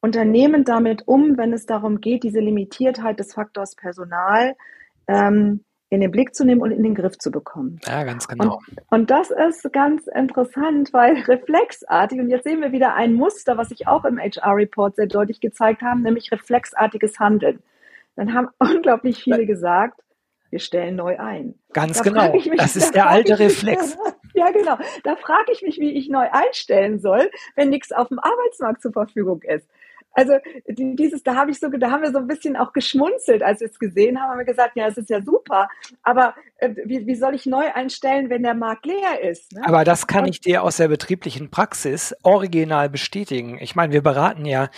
Unternehmen 0.00 0.64
damit 0.64 1.06
um, 1.06 1.36
wenn 1.36 1.52
es 1.52 1.66
darum 1.66 2.00
geht, 2.00 2.22
diese 2.22 2.40
Limitiertheit 2.40 3.20
des 3.20 3.34
Faktors 3.34 3.76
Personal 3.76 4.56
ähm, 5.08 5.62
in 5.90 6.00
den 6.00 6.10
Blick 6.10 6.34
zu 6.34 6.44
nehmen 6.44 6.60
und 6.60 6.70
in 6.70 6.82
den 6.82 6.94
Griff 6.94 7.18
zu 7.18 7.30
bekommen. 7.30 7.80
Ja, 7.86 8.04
ganz 8.04 8.28
genau. 8.28 8.56
Und, 8.56 8.82
und, 8.90 9.10
das 9.10 9.30
ist 9.30 9.72
ganz 9.72 10.06
interessant, 10.06 10.92
weil 10.92 11.14
reflexartig, 11.28 12.20
und 12.20 12.28
jetzt 12.28 12.44
sehen 12.44 12.60
wir 12.60 12.72
wieder 12.72 12.94
ein 12.94 13.14
Muster, 13.14 13.56
was 13.56 13.70
ich 13.70 13.88
auch 13.88 14.04
im 14.04 14.18
HR-Report 14.18 14.96
sehr 14.96 15.06
deutlich 15.06 15.40
gezeigt 15.40 15.82
habe, 15.82 16.00
nämlich 16.00 16.30
reflexartiges 16.30 17.18
Handeln. 17.18 17.62
Dann 18.16 18.34
haben 18.34 18.48
unglaublich 18.58 19.22
viele 19.22 19.46
gesagt, 19.46 20.02
wir 20.50 20.60
stellen 20.60 20.96
neu 20.96 21.18
ein. 21.18 21.54
Ganz 21.72 21.98
da 21.98 22.04
genau. 22.04 22.32
Mich, 22.32 22.50
das 22.56 22.76
ist 22.76 22.94
der 22.94 23.08
alte 23.08 23.38
Reflex. 23.38 23.96
Mich, 23.96 24.14
ja, 24.34 24.50
genau. 24.50 24.78
Da 25.04 25.16
frage 25.16 25.52
ich 25.52 25.62
mich, 25.62 25.78
wie 25.78 25.90
ich 25.90 26.08
neu 26.08 26.26
einstellen 26.30 26.98
soll, 27.00 27.30
wenn 27.54 27.68
nichts 27.68 27.92
auf 27.92 28.08
dem 28.08 28.18
Arbeitsmarkt 28.18 28.80
zur 28.80 28.92
Verfügung 28.92 29.42
ist. 29.42 29.68
Also 30.18 30.32
dieses, 30.66 31.22
da 31.22 31.36
habe 31.36 31.52
ich 31.52 31.60
so, 31.60 31.68
da 31.68 31.92
haben 31.92 32.02
wir 32.02 32.10
so 32.10 32.18
ein 32.18 32.26
bisschen 32.26 32.56
auch 32.56 32.72
geschmunzelt, 32.72 33.40
als 33.40 33.60
wir 33.60 33.68
es 33.68 33.78
gesehen 33.78 34.20
haben, 34.20 34.32
haben 34.32 34.38
wir 34.38 34.44
gesagt, 34.44 34.72
ja, 34.74 34.88
es 34.88 34.98
ist 34.98 35.10
ja 35.10 35.22
super, 35.22 35.68
aber 36.02 36.34
äh, 36.56 36.70
wie, 36.86 37.06
wie 37.06 37.14
soll 37.14 37.36
ich 37.36 37.46
neu 37.46 37.72
einstellen, 37.72 38.28
wenn 38.28 38.42
der 38.42 38.54
Markt 38.54 38.84
leer 38.84 39.22
ist? 39.22 39.52
Ne? 39.52 39.62
Aber 39.64 39.84
das 39.84 40.08
kann 40.08 40.26
ich 40.26 40.40
dir 40.40 40.64
aus 40.64 40.78
der 40.78 40.88
betrieblichen 40.88 41.50
Praxis 41.52 42.16
original 42.24 42.90
bestätigen. 42.90 43.58
Ich 43.60 43.76
meine, 43.76 43.92
wir 43.92 44.02
beraten 44.02 44.44
ja 44.44 44.70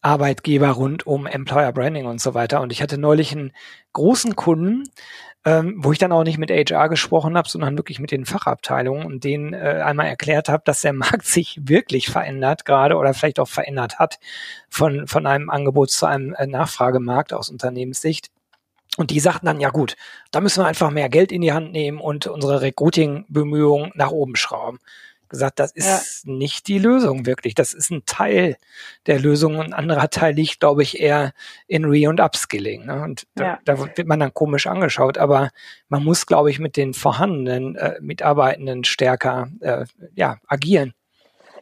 Arbeitgeber 0.00 0.70
rund 0.70 1.06
um 1.06 1.26
Employer 1.26 1.72
Branding 1.72 2.06
und 2.06 2.22
so 2.22 2.32
weiter. 2.32 2.62
Und 2.62 2.72
ich 2.72 2.80
hatte 2.80 2.96
neulich 2.96 3.32
einen 3.32 3.52
großen 3.92 4.34
Kunden, 4.34 4.84
ähm, 5.46 5.76
wo 5.78 5.92
ich 5.92 5.98
dann 5.98 6.10
auch 6.10 6.24
nicht 6.24 6.38
mit 6.38 6.50
HR 6.50 6.88
gesprochen 6.88 7.36
habe, 7.36 7.48
sondern 7.48 7.78
wirklich 7.78 8.00
mit 8.00 8.10
den 8.10 8.26
Fachabteilungen 8.26 9.06
und 9.06 9.22
denen 9.22 9.54
äh, 9.54 9.80
einmal 9.84 10.06
erklärt 10.06 10.48
habe, 10.48 10.64
dass 10.66 10.80
der 10.80 10.92
Markt 10.92 11.24
sich 11.24 11.60
wirklich 11.62 12.10
verändert 12.10 12.64
gerade 12.64 12.96
oder 12.96 13.14
vielleicht 13.14 13.38
auch 13.38 13.48
verändert 13.48 14.00
hat 14.00 14.18
von, 14.68 15.06
von 15.06 15.24
einem 15.24 15.48
Angebot 15.48 15.90
zu 15.90 16.04
einem 16.04 16.34
äh, 16.34 16.48
Nachfragemarkt 16.48 17.32
aus 17.32 17.48
Unternehmenssicht. 17.48 18.30
Und 18.96 19.10
die 19.10 19.20
sagten 19.20 19.46
dann, 19.46 19.60
ja 19.60 19.70
gut, 19.70 19.96
da 20.32 20.40
müssen 20.40 20.62
wir 20.62 20.66
einfach 20.66 20.90
mehr 20.90 21.08
Geld 21.08 21.30
in 21.30 21.42
die 21.42 21.52
Hand 21.52 21.70
nehmen 21.70 22.00
und 22.00 22.26
unsere 22.26 22.62
Recruiting-Bemühungen 22.62 23.92
nach 23.94 24.10
oben 24.10 24.34
schrauben 24.34 24.80
gesagt, 25.28 25.58
das 25.58 25.72
ist 25.72 26.24
ja. 26.24 26.32
nicht 26.32 26.68
die 26.68 26.78
Lösung 26.78 27.26
wirklich. 27.26 27.54
Das 27.54 27.72
ist 27.72 27.90
ein 27.90 28.02
Teil 28.06 28.56
der 29.06 29.18
Lösung. 29.18 29.60
Ein 29.60 29.72
anderer 29.72 30.10
Teil 30.10 30.34
liegt, 30.34 30.60
glaube 30.60 30.82
ich, 30.82 31.00
eher 31.00 31.32
in 31.66 31.84
Re- 31.84 32.08
und 32.08 32.20
Upskilling. 32.20 32.86
Ne? 32.86 33.02
Und 33.02 33.26
ja. 33.38 33.58
da, 33.64 33.74
da, 33.74 33.96
wird 33.96 34.06
man 34.06 34.20
dann 34.20 34.34
komisch 34.34 34.66
angeschaut. 34.66 35.18
Aber 35.18 35.50
man 35.88 36.04
muss, 36.04 36.26
glaube 36.26 36.50
ich, 36.50 36.58
mit 36.58 36.76
den 36.76 36.94
vorhandenen 36.94 37.76
äh, 37.76 37.94
Mitarbeitenden 38.00 38.84
stärker 38.84 39.48
äh, 39.60 39.84
ja, 40.14 40.38
agieren. 40.46 40.94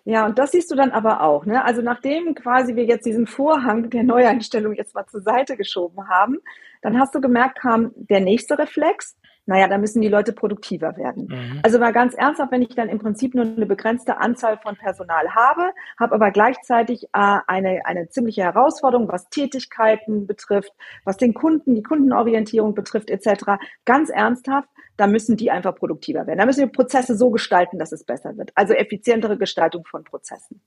Ja, 0.07 0.27
und 0.27 0.39
das 0.39 0.53
siehst 0.53 0.71
du 0.71 0.75
dann 0.75 0.91
aber 0.91 1.23
auch. 1.23 1.47
Ne? 1.47 1.65
Also 1.65 1.81
nachdem 1.81 2.35
quasi 2.35 2.77
wir 2.77 2.85
jetzt 2.85 3.07
diesen 3.07 3.27
Vorhang 3.27 3.89
der 3.89 4.03
Neueinstellung 4.03 4.75
jetzt 4.75 4.95
mal 4.95 5.07
zur 5.07 5.23
Seite 5.23 5.57
geschoben 5.57 6.09
haben, 6.09 6.39
dann 6.83 6.99
hast 6.99 7.15
du 7.15 7.23
gemerkt, 7.23 7.59
kam 7.59 7.93
der 7.97 8.21
nächste 8.21 8.59
Reflex, 8.59 9.17
naja, 9.47 9.69
da 9.69 9.79
müssen 9.79 10.01
die 10.01 10.09
Leute 10.09 10.33
produktiver 10.33 10.97
werden. 10.97 11.29
Mhm. 11.29 11.61
Also 11.63 11.79
mal 11.79 11.93
ganz 11.93 12.15
ernsthaft, 12.15 12.53
wenn 12.53 12.63
ich 12.63 12.75
dann 12.75 12.89
im 12.89 12.99
Prinzip 12.99 13.35
nur 13.35 13.45
eine 13.45 13.67
begrenzte 13.67 14.19
Anzahl 14.19 14.59
von 14.59 14.77
Personal 14.77 15.35
habe, 15.35 15.71
habe 15.99 16.15
aber 16.15 16.31
gleichzeitig 16.31 17.05
äh, 17.13 17.39
eine, 17.47 17.85
eine 17.85 18.09
ziemliche 18.09 18.43
Herausforderung, 18.43 19.09
was 19.09 19.29
Tätigkeiten 19.29 20.27
betrifft, 20.27 20.73
was 21.05 21.17
den 21.17 21.35
Kunden, 21.35 21.75
die 21.75 21.83
Kundenorientierung 21.83 22.75
betrifft, 22.75 23.11
etc. 23.11 23.59
Ganz 23.85 24.09
ernsthaft, 24.09 24.69
da 24.97 25.07
müssen 25.07 25.37
die 25.37 25.51
einfach 25.51 25.75
produktiver 25.75 26.27
werden. 26.27 26.39
Da 26.39 26.47
müssen 26.47 26.61
wir 26.61 26.69
Prozesse 26.69 27.17
so 27.17 27.31
gestalten, 27.31 27.79
dass 27.79 27.93
es 27.93 28.05
besser 28.05 28.37
wird. 28.37 28.53
Also 28.55 28.75
effizientere 28.75 29.37
Gestaltung 29.37 29.85
von 29.85 30.05
Prozessen. 30.05 30.61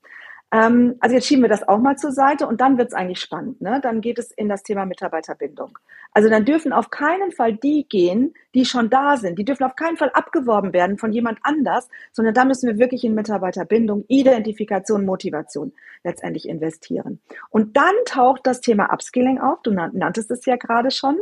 Ähm, 0.52 0.96
also 1.02 1.16
jetzt 1.16 1.28
schieben 1.28 1.44
wir 1.44 1.50
das 1.50 1.68
auch 1.68 1.80
mal 1.80 1.98
zur 1.98 2.12
Seite 2.12 2.48
und 2.48 2.62
dann 2.62 2.78
wird 2.78 2.88
es 2.90 2.94
eigentlich 2.94 3.20
spannend. 3.20 3.62
Ne? 3.62 3.80
Dann 3.84 4.00
geht 4.00 4.18
es 4.18 4.32
in 4.32 4.48
das 4.48 4.64
Thema 4.64 4.86
Mitarbeiterbindung. 4.86 5.78
Also 6.14 6.30
dann 6.30 6.46
dürfen 6.46 6.72
auf 6.72 6.90
keinen 6.90 7.32
Fall 7.32 7.54
die 7.54 7.86
gehen, 7.88 8.34
die 8.56 8.64
schon 8.64 8.90
da 8.90 9.18
sind. 9.18 9.38
Die 9.38 9.46
dürfen 9.46 9.66
auf 9.66 9.76
keinen 9.76 9.98
Fall 9.98 10.10
abgeworben 10.14 10.72
werden 10.72 10.98
von 10.98 11.12
jemand 11.12 11.40
anders, 11.44 11.90
sondern 12.14 12.34
da 12.34 12.46
müssen 12.46 12.70
wir 12.70 12.78
wirklich 12.78 13.04
in 13.04 13.14
Mitarbeiterbindung, 13.14 14.06
Identifikation, 14.08 15.06
Motivation 15.06 15.74
letztendlich 16.04 16.48
investieren. 16.48 17.20
Und 17.50 17.76
dann 17.76 17.94
taucht 18.06 18.48
das 18.48 18.62
Thema 18.62 18.94
Upskilling 18.94 19.40
auf. 19.40 19.62
Du 19.64 19.72
nanntest 19.72 20.32
es 20.32 20.46
ja 20.46 20.56
gerade 20.56 20.92
schon. 20.92 21.18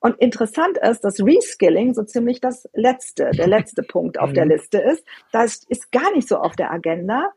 Und 0.00 0.18
interessant 0.18 0.78
ist, 0.78 1.04
dass 1.04 1.20
Reskilling 1.20 1.94
so 1.94 2.02
ziemlich 2.02 2.40
das 2.40 2.68
letzte, 2.72 3.30
der 3.30 3.46
letzte 3.46 3.82
Punkt 3.88 4.18
auf 4.18 4.32
der 4.32 4.46
mhm. 4.46 4.52
Liste 4.52 4.78
ist. 4.78 5.04
Das 5.30 5.62
ist 5.68 5.92
gar 5.92 6.10
nicht 6.12 6.26
so 6.26 6.38
auf 6.38 6.56
der 6.56 6.72
Agenda. 6.72 7.32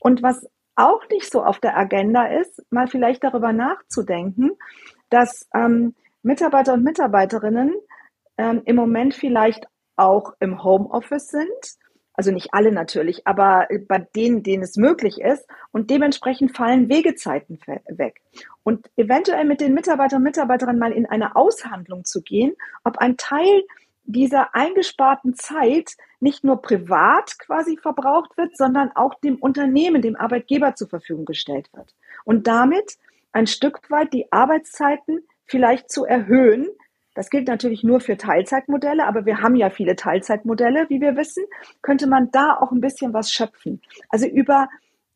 Und 0.00 0.22
was 0.22 0.48
auch 0.78 1.08
nicht 1.10 1.30
so 1.30 1.42
auf 1.42 1.58
der 1.58 1.76
Agenda 1.76 2.26
ist, 2.26 2.62
mal 2.70 2.86
vielleicht 2.86 3.24
darüber 3.24 3.52
nachzudenken, 3.52 4.52
dass 5.10 5.48
ähm, 5.54 5.94
Mitarbeiter 6.22 6.74
und 6.74 6.84
Mitarbeiterinnen 6.84 7.74
ähm, 8.36 8.62
im 8.64 8.76
Moment 8.76 9.14
vielleicht 9.14 9.66
auch 9.96 10.34
im 10.40 10.62
Homeoffice 10.62 11.28
sind. 11.28 11.78
Also 12.12 12.32
nicht 12.32 12.52
alle 12.52 12.72
natürlich, 12.72 13.26
aber 13.26 13.68
bei 13.86 13.98
denen, 13.98 14.42
denen 14.42 14.64
es 14.64 14.76
möglich 14.76 15.20
ist. 15.20 15.46
Und 15.70 15.90
dementsprechend 15.90 16.56
fallen 16.56 16.88
Wegezeiten 16.88 17.60
weg. 17.88 18.20
Und 18.64 18.90
eventuell 18.96 19.44
mit 19.44 19.60
den 19.60 19.74
Mitarbeitern 19.74 20.18
und 20.18 20.24
Mitarbeiterinnen 20.24 20.80
mal 20.80 20.92
in 20.92 21.06
eine 21.06 21.36
Aushandlung 21.36 22.04
zu 22.04 22.22
gehen, 22.22 22.56
ob 22.82 22.98
ein 22.98 23.16
Teil 23.16 23.62
dieser 24.04 24.54
eingesparten 24.54 25.34
Zeit 25.34 25.96
nicht 26.20 26.44
nur 26.44 26.60
privat 26.62 27.38
quasi 27.38 27.76
verbraucht 27.76 28.36
wird, 28.36 28.56
sondern 28.56 28.90
auch 28.94 29.14
dem 29.20 29.36
Unternehmen, 29.36 30.02
dem 30.02 30.16
Arbeitgeber 30.16 30.74
zur 30.74 30.88
Verfügung 30.88 31.24
gestellt 31.24 31.70
wird. 31.72 31.94
Und 32.24 32.46
damit 32.46 32.98
ein 33.32 33.46
Stück 33.46 33.90
weit 33.90 34.12
die 34.12 34.30
Arbeitszeiten 34.32 35.26
vielleicht 35.44 35.90
zu 35.90 36.04
erhöhen. 36.04 36.68
Das 37.14 37.30
gilt 37.30 37.48
natürlich 37.48 37.82
nur 37.82 38.00
für 38.00 38.16
Teilzeitmodelle, 38.16 39.06
aber 39.06 39.26
wir 39.26 39.42
haben 39.42 39.56
ja 39.56 39.70
viele 39.70 39.96
Teilzeitmodelle, 39.96 40.86
wie 40.88 41.00
wir 41.00 41.16
wissen, 41.16 41.44
könnte 41.82 42.06
man 42.06 42.30
da 42.30 42.56
auch 42.56 42.72
ein 42.72 42.80
bisschen 42.80 43.12
was 43.12 43.32
schöpfen. 43.32 43.82
Also 44.08 44.26
über 44.26 44.68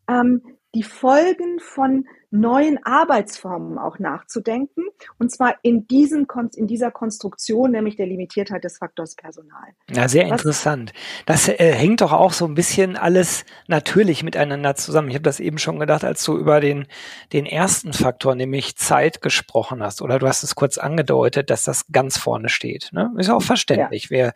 ähm, 0.09 0.43
die 0.75 0.83
Folgen 0.83 1.59
von 1.61 2.07
neuen 2.33 2.83
Arbeitsformen 2.83 3.77
auch 3.79 3.99
nachzudenken. 3.99 4.85
Und 5.19 5.31
zwar 5.31 5.57
in, 5.61 5.87
diesen, 5.87 6.27
in 6.57 6.67
dieser 6.67 6.91
Konstruktion, 6.91 7.73
nämlich 7.73 7.97
der 7.97 8.07
Limitiertheit 8.07 8.65
des 8.65 8.79
Faktors 8.79 9.15
Personal. 9.17 9.75
Ja, 9.91 10.09
sehr 10.09 10.25
Was, 10.25 10.41
interessant. 10.41 10.95
Das 11.27 11.49
äh, 11.49 11.75
hängt 11.75 12.01
doch 12.01 12.13
auch 12.13 12.33
so 12.33 12.47
ein 12.47 12.55
bisschen 12.55 12.97
alles 12.97 13.45
natürlich 13.67 14.23
miteinander 14.23 14.75
zusammen. 14.77 15.09
Ich 15.09 15.15
habe 15.15 15.25
das 15.25 15.41
eben 15.41 15.59
schon 15.59 15.79
gedacht, 15.79 16.05
als 16.05 16.25
du 16.25 16.39
über 16.39 16.61
den, 16.61 16.87
den 17.35 17.45
ersten 17.45 17.93
Faktor, 17.93 18.35
nämlich 18.35 18.77
Zeit, 18.77 19.21
gesprochen 19.21 19.83
hast. 19.83 20.01
Oder 20.01 20.19
du 20.19 20.27
hast 20.27 20.43
es 20.43 20.55
kurz 20.55 20.79
angedeutet, 20.79 21.51
dass 21.51 21.65
das 21.65 21.87
ganz 21.93 22.17
vorne 22.17 22.49
steht. 22.49 22.89
Ne? 22.93 23.13
Ist 23.19 23.29
auch 23.29 23.43
verständlich. 23.43 24.05
Ja. 24.05 24.11
Wir 24.11 24.33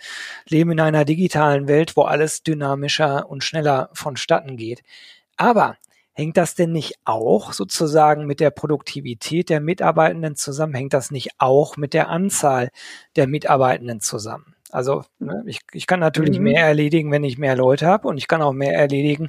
leben 0.46 0.72
in 0.72 0.80
einer 0.80 1.06
digitalen 1.06 1.66
Welt, 1.66 1.96
wo 1.96 2.02
alles 2.02 2.42
dynamischer 2.42 3.30
und 3.30 3.42
schneller 3.42 3.88
vonstatten 3.94 4.58
geht. 4.58 4.82
Aber 5.38 5.76
Hängt 6.18 6.38
das 6.38 6.54
denn 6.54 6.72
nicht 6.72 6.94
auch 7.04 7.52
sozusagen 7.52 8.24
mit 8.24 8.40
der 8.40 8.48
Produktivität 8.48 9.50
der 9.50 9.60
Mitarbeitenden 9.60 10.34
zusammen? 10.34 10.72
Hängt 10.72 10.94
das 10.94 11.10
nicht 11.10 11.32
auch 11.36 11.76
mit 11.76 11.92
der 11.92 12.08
Anzahl 12.08 12.70
der 13.16 13.26
Mitarbeitenden 13.26 14.00
zusammen? 14.00 14.54
Also 14.70 15.04
ne, 15.18 15.44
ich, 15.46 15.60
ich 15.72 15.86
kann 15.86 16.00
natürlich 16.00 16.38
mhm. 16.38 16.44
mehr 16.44 16.64
erledigen, 16.64 17.12
wenn 17.12 17.22
ich 17.22 17.36
mehr 17.36 17.54
Leute 17.54 17.86
habe 17.86 18.08
und 18.08 18.16
ich 18.16 18.28
kann 18.28 18.40
auch 18.40 18.54
mehr 18.54 18.72
erledigen 18.72 19.28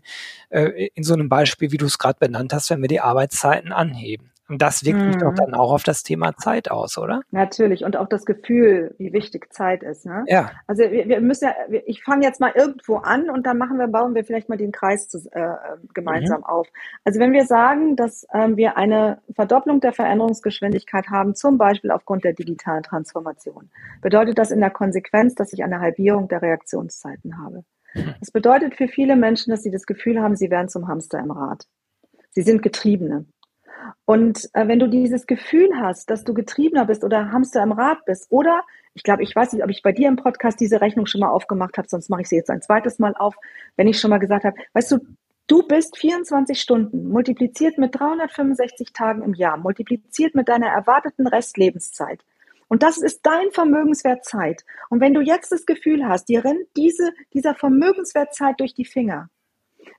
äh, 0.49 0.87
in 0.95 1.03
so 1.03 1.13
einem 1.13 1.27
Beispiel, 1.27 1.73
wie 1.73 1.77
du 1.77 1.85
es 1.85 1.99
gerade 1.99 2.19
benannt 2.19 2.53
hast, 2.53 2.69
wenn 2.69 2.81
wir 2.81 2.87
die 2.87 3.01
Arbeitszeiten 3.01 3.73
anheben. 3.73 4.31
Und 4.49 4.61
das 4.61 4.85
wirkt 4.85 5.01
sich 5.01 5.17
doch 5.17 5.31
mhm. 5.31 5.35
dann 5.35 5.53
auch 5.55 5.73
auf 5.73 5.83
das 5.83 6.03
Thema 6.03 6.35
Zeit 6.37 6.71
aus, 6.71 6.97
oder? 6.97 7.21
Natürlich. 7.31 7.83
Und 7.83 7.97
auch 7.97 8.07
das 8.07 8.25
Gefühl, 8.25 8.95
wie 8.97 9.11
wichtig 9.11 9.53
Zeit 9.53 9.83
ist. 9.83 10.05
Ne? 10.05 10.23
Ja. 10.27 10.51
Also 10.67 10.83
wir, 10.83 11.07
wir 11.09 11.19
müssen 11.19 11.45
ja, 11.45 11.79
ich 11.85 12.01
fange 12.03 12.25
jetzt 12.25 12.39
mal 12.39 12.53
irgendwo 12.55 12.97
an 12.97 13.29
und 13.29 13.45
dann 13.45 13.57
machen 13.57 13.77
wir, 13.77 13.87
bauen 13.87 14.15
wir 14.15 14.23
vielleicht 14.23 14.47
mal 14.47 14.57
den 14.57 14.71
Kreis 14.71 15.09
zu, 15.09 15.19
äh, 15.31 15.55
gemeinsam 15.93 16.39
mhm. 16.39 16.45
auf. 16.45 16.67
Also 17.03 17.19
wenn 17.19 17.33
wir 17.33 17.45
sagen, 17.45 17.97
dass 17.97 18.25
ähm, 18.33 18.55
wir 18.55 18.77
eine 18.77 19.21
Verdopplung 19.35 19.81
der 19.81 19.91
Veränderungsgeschwindigkeit 19.91 21.09
haben, 21.09 21.35
zum 21.35 21.57
Beispiel 21.57 21.91
aufgrund 21.91 22.23
der 22.23 22.33
digitalen 22.33 22.83
Transformation, 22.83 23.69
bedeutet 24.01 24.37
das 24.37 24.51
in 24.51 24.61
der 24.61 24.71
Konsequenz, 24.71 25.35
dass 25.35 25.51
ich 25.51 25.63
eine 25.63 25.81
Halbierung 25.81 26.29
der 26.29 26.41
Reaktionszeiten 26.41 27.37
habe. 27.37 27.63
Mhm. 27.93 28.15
Das 28.21 28.31
bedeutet 28.31 28.75
für 28.75 28.87
viele 28.87 29.17
Menschen, 29.17 29.51
dass 29.51 29.61
sie 29.61 29.71
das 29.71 29.85
Gefühl 29.85 30.21
haben, 30.21 30.37
sie 30.37 30.49
werden 30.49 30.69
zum 30.69 30.87
Hamster 30.87 31.19
im 31.19 31.31
Rad. 31.31 31.65
Sie 32.31 32.43
sind 32.43 32.61
Getriebene. 32.61 33.25
Und 34.05 34.49
äh, 34.53 34.67
wenn 34.67 34.79
du 34.79 34.87
dieses 34.87 35.27
Gefühl 35.27 35.69
hast, 35.79 36.09
dass 36.09 36.23
du 36.23 36.33
Getriebener 36.33 36.85
bist 36.85 37.03
oder 37.03 37.31
Hamster 37.31 37.63
im 37.63 37.71
Rad 37.71 38.05
bist, 38.05 38.27
oder 38.29 38.63
ich 38.93 39.03
glaube, 39.03 39.23
ich 39.23 39.35
weiß 39.35 39.53
nicht, 39.53 39.63
ob 39.63 39.69
ich 39.69 39.81
bei 39.81 39.91
dir 39.91 40.07
im 40.07 40.15
Podcast 40.15 40.59
diese 40.59 40.81
Rechnung 40.81 41.05
schon 41.05 41.21
mal 41.21 41.29
aufgemacht 41.29 41.77
habe, 41.77 41.87
sonst 41.87 42.09
mache 42.09 42.21
ich 42.21 42.29
sie 42.29 42.35
jetzt 42.35 42.49
ein 42.49 42.61
zweites 42.61 42.99
Mal 42.99 43.15
auf, 43.15 43.35
wenn 43.75 43.87
ich 43.87 43.99
schon 43.99 44.09
mal 44.09 44.17
gesagt 44.17 44.45
habe, 44.45 44.57
weißt 44.73 44.91
du, 44.91 44.99
du 45.47 45.67
bist 45.67 45.97
24 45.97 46.59
Stunden 46.59 47.09
multipliziert 47.09 47.77
mit 47.77 47.97
365 47.99 48.93
Tagen 48.93 49.21
im 49.23 49.33
Jahr, 49.33 49.57
multipliziert 49.57 50.35
mit 50.35 50.49
deiner 50.49 50.67
erwarteten 50.67 51.27
Restlebenszeit. 51.27 52.23
Und 52.69 52.83
das 52.83 52.97
ist 52.97 53.21
dein 53.23 53.51
Vermögenswert 53.51 54.25
Zeit. 54.25 54.65
Und 54.89 54.99
wenn 54.99 55.13
du 55.13 55.21
jetzt 55.21 55.51
das 55.51 55.65
Gefühl 55.65 56.07
hast, 56.07 56.27
dir 56.27 56.43
rennt 56.43 56.67
diese, 56.75 57.13
dieser 57.33 57.55
Vermögenswert 57.55 58.33
Zeit 58.33 58.59
durch 58.59 58.73
die 58.73 58.85
Finger, 58.85 59.29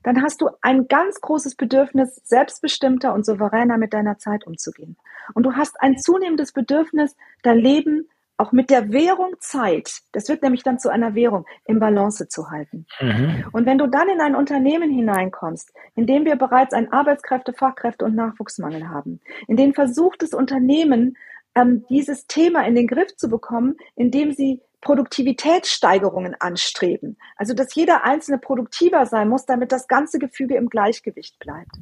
dann 0.02 0.22
hast 0.22 0.40
du 0.40 0.50
ein 0.60 0.88
ganz 0.88 1.20
großes 1.20 1.54
Bedürfnis, 1.56 2.20
selbstbestimmter 2.24 3.14
und 3.14 3.26
souveräner 3.26 3.78
mit 3.78 3.92
deiner 3.92 4.18
Zeit 4.18 4.46
umzugehen. 4.46 4.96
Und 5.34 5.44
du 5.44 5.54
hast 5.54 5.80
ein 5.80 5.98
zunehmendes 5.98 6.52
Bedürfnis, 6.52 7.16
dein 7.42 7.58
Leben 7.58 8.08
auch 8.38 8.52
mit 8.52 8.70
der 8.70 8.92
Währung 8.92 9.34
Zeit, 9.40 9.98
das 10.12 10.28
wird 10.28 10.42
nämlich 10.42 10.62
dann 10.62 10.78
zu 10.78 10.88
einer 10.90 11.14
Währung, 11.14 11.44
im 11.66 11.80
Balance 11.80 12.28
zu 12.28 12.50
halten. 12.50 12.86
Mhm. 13.00 13.44
Und 13.52 13.66
wenn 13.66 13.78
du 13.78 13.88
dann 13.88 14.08
in 14.08 14.20
ein 14.20 14.36
Unternehmen 14.36 14.90
hineinkommst, 14.90 15.72
in 15.96 16.06
dem 16.06 16.24
wir 16.24 16.36
bereits 16.36 16.72
einen 16.72 16.92
Arbeitskräfte-, 16.92 17.52
Fachkräfte- 17.52 18.04
und 18.04 18.14
Nachwuchsmangel 18.14 18.88
haben, 18.88 19.20
in 19.48 19.56
dem 19.56 19.74
versucht 19.74 20.22
das 20.22 20.34
Unternehmen, 20.34 21.16
ähm, 21.56 21.84
dieses 21.90 22.28
Thema 22.28 22.64
in 22.64 22.76
den 22.76 22.86
Griff 22.86 23.16
zu 23.16 23.28
bekommen, 23.28 23.76
indem 23.96 24.32
sie 24.32 24.62
Produktivitätssteigerungen 24.80 26.36
anstreben. 26.38 27.16
Also, 27.36 27.54
dass 27.54 27.74
jeder 27.74 28.04
Einzelne 28.04 28.38
produktiver 28.38 29.06
sein 29.06 29.28
muss, 29.28 29.44
damit 29.44 29.72
das 29.72 29.88
ganze 29.88 30.18
Gefüge 30.18 30.56
im 30.56 30.68
Gleichgewicht 30.68 31.38
bleibt. 31.38 31.76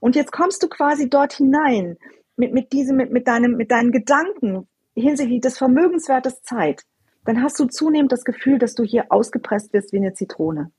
Und 0.00 0.16
jetzt 0.16 0.32
kommst 0.32 0.62
du 0.62 0.68
quasi 0.68 1.08
dort 1.08 1.32
hinein 1.32 1.96
mit, 2.36 2.52
mit 2.52 2.72
diesem, 2.72 2.96
mit, 2.96 3.12
mit 3.12 3.28
deinem, 3.28 3.56
mit 3.56 3.70
deinen 3.70 3.92
Gedanken 3.92 4.68
hinsichtlich 4.94 5.40
des 5.40 5.58
Vermögenswertes 5.58 6.42
Zeit. 6.42 6.82
Dann 7.24 7.42
hast 7.42 7.58
du 7.60 7.66
zunehmend 7.66 8.12
das 8.12 8.24
Gefühl, 8.24 8.58
dass 8.58 8.74
du 8.74 8.82
hier 8.82 9.06
ausgepresst 9.10 9.72
wirst 9.72 9.92
wie 9.92 9.98
eine 9.98 10.14
Zitrone. 10.14 10.72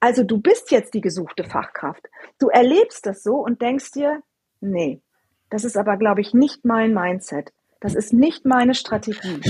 Also 0.00 0.22
du 0.24 0.40
bist 0.40 0.70
jetzt 0.70 0.94
die 0.94 1.00
gesuchte 1.00 1.44
Fachkraft. 1.44 2.06
Du 2.38 2.48
erlebst 2.48 3.06
das 3.06 3.22
so 3.22 3.36
und 3.36 3.62
denkst 3.62 3.92
dir, 3.92 4.22
nee, 4.60 5.00
das 5.50 5.64
ist 5.64 5.76
aber, 5.76 5.96
glaube 5.96 6.20
ich, 6.20 6.34
nicht 6.34 6.64
mein 6.64 6.92
Mindset. 6.92 7.52
Das 7.84 7.94
ist 7.94 8.14
nicht 8.14 8.46
meine 8.46 8.74
Strategie. 8.74 9.42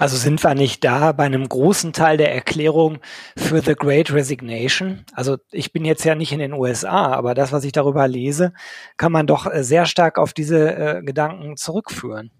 Also 0.00 0.16
sind 0.16 0.42
wir 0.42 0.56
nicht 0.56 0.82
da 0.82 1.12
bei 1.12 1.24
einem 1.24 1.48
großen 1.48 1.92
Teil 1.92 2.16
der 2.16 2.34
Erklärung 2.34 2.98
für 3.36 3.60
The 3.60 3.74
Great 3.74 4.12
Resignation? 4.12 5.04
Also 5.12 5.36
ich 5.52 5.72
bin 5.72 5.84
jetzt 5.84 6.04
ja 6.04 6.16
nicht 6.16 6.32
in 6.32 6.40
den 6.40 6.52
USA, 6.52 7.12
aber 7.12 7.34
das, 7.34 7.52
was 7.52 7.62
ich 7.62 7.70
darüber 7.70 8.08
lese, 8.08 8.52
kann 8.96 9.12
man 9.12 9.28
doch 9.28 9.46
äh, 9.46 9.62
sehr 9.62 9.86
stark 9.86 10.18
auf 10.18 10.32
diese 10.32 10.74
äh, 10.74 11.02
Gedanken 11.02 11.56
zurückführen. 11.56 12.32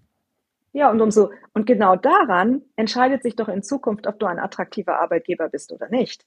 Ja, 0.73 0.91
und 0.91 0.99
umso, 0.99 1.31
und 1.53 1.65
genau 1.65 1.95
daran 1.95 2.63
entscheidet 2.75 3.23
sich 3.23 3.37
doch 3.37 3.47
in 3.47 3.63
Zukunft, 3.63 4.07
ob 4.07 4.19
du 4.19 4.25
ein 4.25 4.39
attraktiver 4.39 4.99
Arbeitgeber 4.99 5.47
bist 5.47 5.71
oder 5.71 5.87
nicht. 5.87 6.25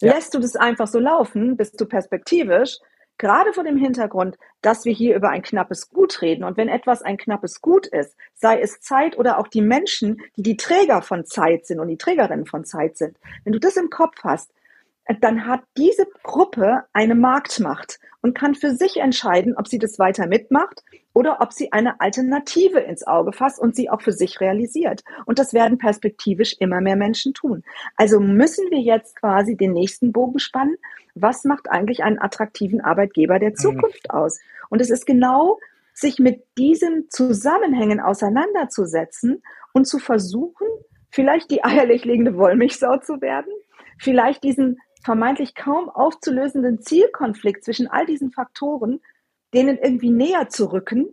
Ja. 0.00 0.14
Lässt 0.14 0.34
du 0.34 0.38
das 0.38 0.54
einfach 0.54 0.86
so 0.86 1.00
laufen, 1.00 1.56
bist 1.56 1.80
du 1.80 1.86
perspektivisch, 1.86 2.78
Gerade 3.22 3.52
vor 3.52 3.62
dem 3.62 3.76
Hintergrund, 3.76 4.36
dass 4.62 4.84
wir 4.84 4.92
hier 4.92 5.14
über 5.14 5.28
ein 5.28 5.42
knappes 5.42 5.90
Gut 5.90 6.22
reden. 6.22 6.42
Und 6.42 6.56
wenn 6.56 6.68
etwas 6.68 7.02
ein 7.02 7.16
knappes 7.16 7.60
Gut 7.60 7.86
ist, 7.86 8.16
sei 8.34 8.60
es 8.60 8.80
Zeit 8.80 9.16
oder 9.16 9.38
auch 9.38 9.46
die 9.46 9.60
Menschen, 9.60 10.22
die 10.34 10.42
die 10.42 10.56
Träger 10.56 11.02
von 11.02 11.24
Zeit 11.24 11.64
sind 11.64 11.78
und 11.78 11.86
die 11.86 11.98
Trägerinnen 11.98 12.46
von 12.46 12.64
Zeit 12.64 12.96
sind. 12.96 13.16
Wenn 13.44 13.52
du 13.52 13.60
das 13.60 13.76
im 13.76 13.90
Kopf 13.90 14.16
hast, 14.24 14.50
dann 15.20 15.46
hat 15.46 15.60
diese 15.76 16.08
Gruppe 16.24 16.82
eine 16.92 17.14
Marktmacht 17.14 18.00
und 18.22 18.34
kann 18.34 18.54
für 18.54 18.70
sich 18.70 18.98
entscheiden, 18.98 19.54
ob 19.56 19.68
sie 19.68 19.78
das 19.78 19.98
weiter 19.98 20.26
mitmacht 20.26 20.82
oder 21.12 21.40
ob 21.40 21.52
sie 21.52 21.72
eine 21.72 22.00
Alternative 22.00 22.78
ins 22.78 23.06
Auge 23.06 23.32
fasst 23.32 23.60
und 23.60 23.76
sie 23.76 23.90
auch 23.90 24.00
für 24.00 24.12
sich 24.12 24.40
realisiert. 24.40 25.02
Und 25.26 25.38
das 25.38 25.52
werden 25.52 25.76
perspektivisch 25.76 26.56
immer 26.58 26.80
mehr 26.80 26.96
Menschen 26.96 27.34
tun. 27.34 27.64
Also 27.96 28.20
müssen 28.20 28.70
wir 28.70 28.80
jetzt 28.80 29.16
quasi 29.16 29.56
den 29.56 29.72
nächsten 29.72 30.12
Bogen 30.12 30.38
spannen. 30.38 30.76
Was 31.14 31.44
macht 31.44 31.68
eigentlich 31.70 32.02
einen 32.02 32.20
attraktiven 32.20 32.80
Arbeitgeber 32.80 33.38
der 33.38 33.50
mhm. 33.50 33.56
Zukunft 33.56 34.10
aus? 34.10 34.40
Und 34.70 34.80
es 34.80 34.88
ist 34.88 35.04
genau, 35.04 35.58
sich 35.92 36.18
mit 36.18 36.44
diesen 36.56 37.10
Zusammenhängen 37.10 38.00
auseinanderzusetzen 38.00 39.42
und 39.72 39.86
zu 39.86 39.98
versuchen, 39.98 40.66
vielleicht 41.10 41.50
die 41.50 41.62
eierlich 41.64 42.04
legende 42.04 42.36
Wollmilchsau 42.36 42.98
zu 42.98 43.20
werden, 43.20 43.52
vielleicht 43.98 44.42
diesen 44.42 44.78
vermeintlich 45.02 45.54
kaum 45.54 45.88
aufzulösenden 45.88 46.80
Zielkonflikt 46.80 47.64
zwischen 47.64 47.88
all 47.88 48.06
diesen 48.06 48.30
Faktoren, 48.30 49.00
denen 49.54 49.78
irgendwie 49.78 50.10
näher 50.10 50.48
zu 50.48 50.72
rücken 50.72 51.08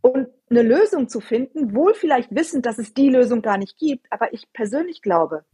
und 0.00 0.28
eine 0.48 0.62
Lösung 0.62 1.08
zu 1.08 1.20
finden, 1.20 1.74
wohl 1.74 1.94
vielleicht 1.94 2.34
wissend, 2.34 2.66
dass 2.66 2.78
es 2.78 2.94
die 2.94 3.08
Lösung 3.08 3.42
gar 3.42 3.58
nicht 3.58 3.78
gibt. 3.78 4.06
Aber 4.10 4.32
ich 4.32 4.52
persönlich 4.52 5.02
glaube, 5.02 5.44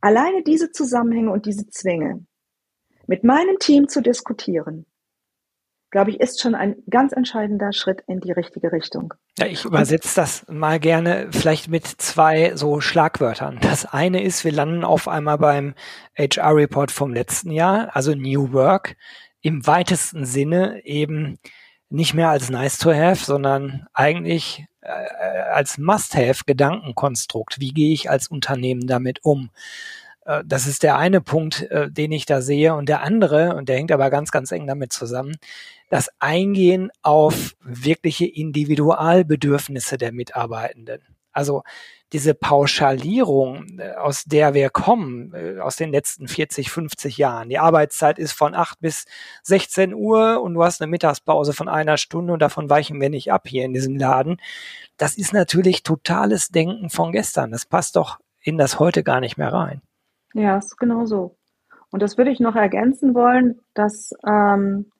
alleine 0.00 0.42
diese 0.42 0.72
Zusammenhänge 0.72 1.30
und 1.30 1.46
diese 1.46 1.68
Zwänge 1.68 2.24
mit 3.06 3.24
meinem 3.24 3.58
Team 3.58 3.88
zu 3.88 4.00
diskutieren, 4.00 4.86
glaube 5.92 6.10
ich, 6.10 6.18
ist 6.18 6.40
schon 6.40 6.56
ein 6.56 6.74
ganz 6.90 7.12
entscheidender 7.12 7.72
Schritt 7.72 8.02
in 8.08 8.20
die 8.20 8.32
richtige 8.32 8.72
Richtung. 8.72 9.14
Ja, 9.38 9.46
ich 9.46 9.64
übersetze 9.64 10.16
das 10.16 10.44
mal 10.48 10.80
gerne 10.80 11.28
vielleicht 11.30 11.68
mit 11.68 11.86
zwei 11.86 12.56
so 12.56 12.80
Schlagwörtern. 12.80 13.58
Das 13.60 13.86
eine 13.86 14.22
ist, 14.22 14.44
wir 14.44 14.52
landen 14.52 14.84
auf 14.84 15.06
einmal 15.06 15.38
beim 15.38 15.74
HR-Report 16.18 16.90
vom 16.90 17.12
letzten 17.12 17.52
Jahr, 17.52 17.94
also 17.94 18.14
New 18.14 18.52
Work, 18.52 18.96
im 19.42 19.66
weitesten 19.66 20.24
Sinne 20.24 20.84
eben 20.84 21.38
nicht 21.90 22.14
mehr 22.14 22.30
als 22.30 22.48
nice 22.48 22.78
to 22.78 22.92
have, 22.92 23.22
sondern 23.22 23.86
eigentlich 23.92 24.64
äh, 24.80 24.88
als 25.52 25.76
must-have 25.76 26.44
Gedankenkonstrukt. 26.46 27.60
Wie 27.60 27.72
gehe 27.72 27.92
ich 27.92 28.08
als 28.08 28.28
Unternehmen 28.28 28.86
damit 28.86 29.22
um? 29.22 29.50
Äh, 30.24 30.42
das 30.46 30.66
ist 30.66 30.82
der 30.82 30.96
eine 30.96 31.20
Punkt, 31.20 31.62
äh, 31.70 31.90
den 31.90 32.12
ich 32.12 32.26
da 32.26 32.40
sehe. 32.40 32.74
Und 32.74 32.88
der 32.88 33.02
andere, 33.02 33.54
und 33.56 33.68
der 33.68 33.76
hängt 33.76 33.92
aber 33.92 34.10
ganz, 34.10 34.30
ganz 34.30 34.52
eng 34.52 34.66
damit 34.66 34.92
zusammen, 34.92 35.36
das 35.92 36.08
Eingehen 36.20 36.90
auf 37.02 37.54
wirkliche 37.60 38.24
Individualbedürfnisse 38.24 39.98
der 39.98 40.10
Mitarbeitenden. 40.10 41.02
Also 41.32 41.64
diese 42.14 42.32
Pauschalierung, 42.32 43.78
äh, 43.78 43.92
aus 43.96 44.24
der 44.24 44.54
wir 44.54 44.70
kommen, 44.70 45.34
äh, 45.34 45.60
aus 45.60 45.76
den 45.76 45.92
letzten 45.92 46.28
40, 46.28 46.70
50 46.70 47.18
Jahren. 47.18 47.50
Die 47.50 47.58
Arbeitszeit 47.58 48.18
ist 48.18 48.32
von 48.32 48.54
8 48.54 48.80
bis 48.80 49.04
16 49.42 49.92
Uhr 49.92 50.40
und 50.40 50.54
du 50.54 50.64
hast 50.64 50.80
eine 50.80 50.90
Mittagspause 50.90 51.52
von 51.52 51.68
einer 51.68 51.98
Stunde 51.98 52.32
und 52.32 52.40
davon 52.40 52.70
weichen 52.70 52.98
wir 52.98 53.10
nicht 53.10 53.30
ab 53.30 53.46
hier 53.46 53.66
in 53.66 53.74
diesem 53.74 53.96
Laden. 53.96 54.38
Das 54.96 55.18
ist 55.18 55.34
natürlich 55.34 55.82
totales 55.82 56.48
Denken 56.48 56.88
von 56.88 57.12
gestern. 57.12 57.50
Das 57.50 57.66
passt 57.66 57.96
doch 57.96 58.18
in 58.40 58.56
das 58.56 58.78
heute 58.78 59.02
gar 59.02 59.20
nicht 59.20 59.36
mehr 59.36 59.52
rein. 59.52 59.82
Ja, 60.32 60.56
ist 60.56 60.78
genau 60.78 61.04
so. 61.04 61.36
Und 61.90 62.00
das 62.00 62.16
würde 62.16 62.30
ich 62.30 62.40
noch 62.40 62.56
ergänzen 62.56 63.14
wollen, 63.14 63.60
dass 63.74 64.14
ähm, 64.26 64.91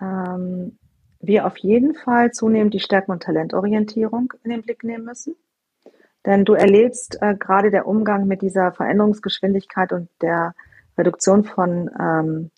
ähm, 0.00 0.78
wir 1.20 1.46
auf 1.46 1.58
jeden 1.58 1.94
Fall 1.94 2.32
zunehmend 2.32 2.74
die 2.74 2.80
Stärken- 2.80 3.12
und 3.12 3.22
Talentorientierung 3.22 4.32
in 4.42 4.50
den 4.50 4.62
Blick 4.62 4.84
nehmen 4.84 5.04
müssen. 5.04 5.36
Denn 6.26 6.44
du 6.44 6.54
erlebst 6.54 7.18
äh, 7.20 7.34
gerade 7.34 7.70
der 7.70 7.86
Umgang 7.86 8.26
mit 8.26 8.42
dieser 8.42 8.72
Veränderungsgeschwindigkeit 8.72 9.92
und 9.92 10.08
der 10.20 10.54
Reduktion 10.98 11.44
von 11.44 11.90
ähm, 11.98 12.50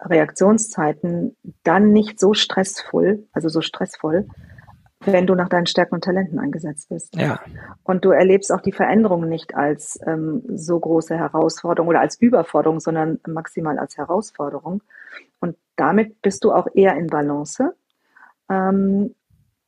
Reaktionszeiten 0.00 1.36
dann 1.64 1.92
nicht 1.92 2.20
so 2.20 2.34
stressvoll, 2.34 3.26
also 3.32 3.48
so 3.48 3.60
stressvoll, 3.60 4.28
wenn 5.04 5.26
du 5.26 5.34
nach 5.34 5.48
deinen 5.48 5.66
Stärken 5.66 5.94
und 5.94 6.04
Talenten 6.04 6.38
eingesetzt 6.38 6.88
bist. 6.88 7.14
Ja. 7.16 7.40
Und 7.84 8.04
du 8.04 8.10
erlebst 8.10 8.52
auch 8.52 8.60
die 8.60 8.72
Veränderungen 8.72 9.28
nicht 9.28 9.54
als 9.54 9.98
ähm, 10.06 10.42
so 10.48 10.78
große 10.78 11.16
Herausforderung 11.16 11.88
oder 11.88 12.00
als 12.00 12.20
Überforderung, 12.20 12.80
sondern 12.80 13.20
maximal 13.26 13.78
als 13.78 13.96
Herausforderung. 13.96 14.82
Und 15.40 15.56
damit 15.76 16.20
bist 16.20 16.44
du 16.44 16.52
auch 16.52 16.66
eher 16.74 16.96
in 16.96 17.06
Balance. 17.06 17.74
Ähm, 18.50 19.14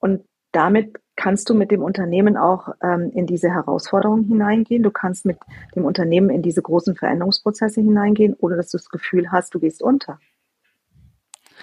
und 0.00 0.24
damit 0.52 0.98
kannst 1.14 1.48
du 1.48 1.54
mit 1.54 1.70
dem 1.70 1.82
Unternehmen 1.82 2.36
auch 2.36 2.70
ähm, 2.82 3.10
in 3.12 3.26
diese 3.26 3.50
Herausforderungen 3.50 4.24
hineingehen. 4.24 4.82
Du 4.82 4.90
kannst 4.90 5.26
mit 5.26 5.38
dem 5.76 5.84
Unternehmen 5.84 6.30
in 6.30 6.42
diese 6.42 6.62
großen 6.62 6.96
Veränderungsprozesse 6.96 7.80
hineingehen, 7.80 8.34
ohne 8.38 8.56
dass 8.56 8.70
du 8.70 8.78
das 8.78 8.88
Gefühl 8.88 9.30
hast, 9.30 9.54
du 9.54 9.60
gehst 9.60 9.82
unter. 9.82 10.18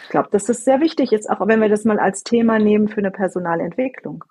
Ich 0.04 0.10
glaube, 0.10 0.30
das 0.32 0.50
sehr 0.64 0.80
wichtig 0.80 1.12
ist, 1.12 1.30
auch 1.30 1.46
wenn 1.48 1.62
wir 1.62 1.70
das 1.70 1.84
mal 1.84 2.00
als 2.00 2.24
Thema 2.24 2.60
nehmen 2.60 2.88
für 2.88 3.00
eine 3.00 3.12
Personalentwicklung. 3.12 4.24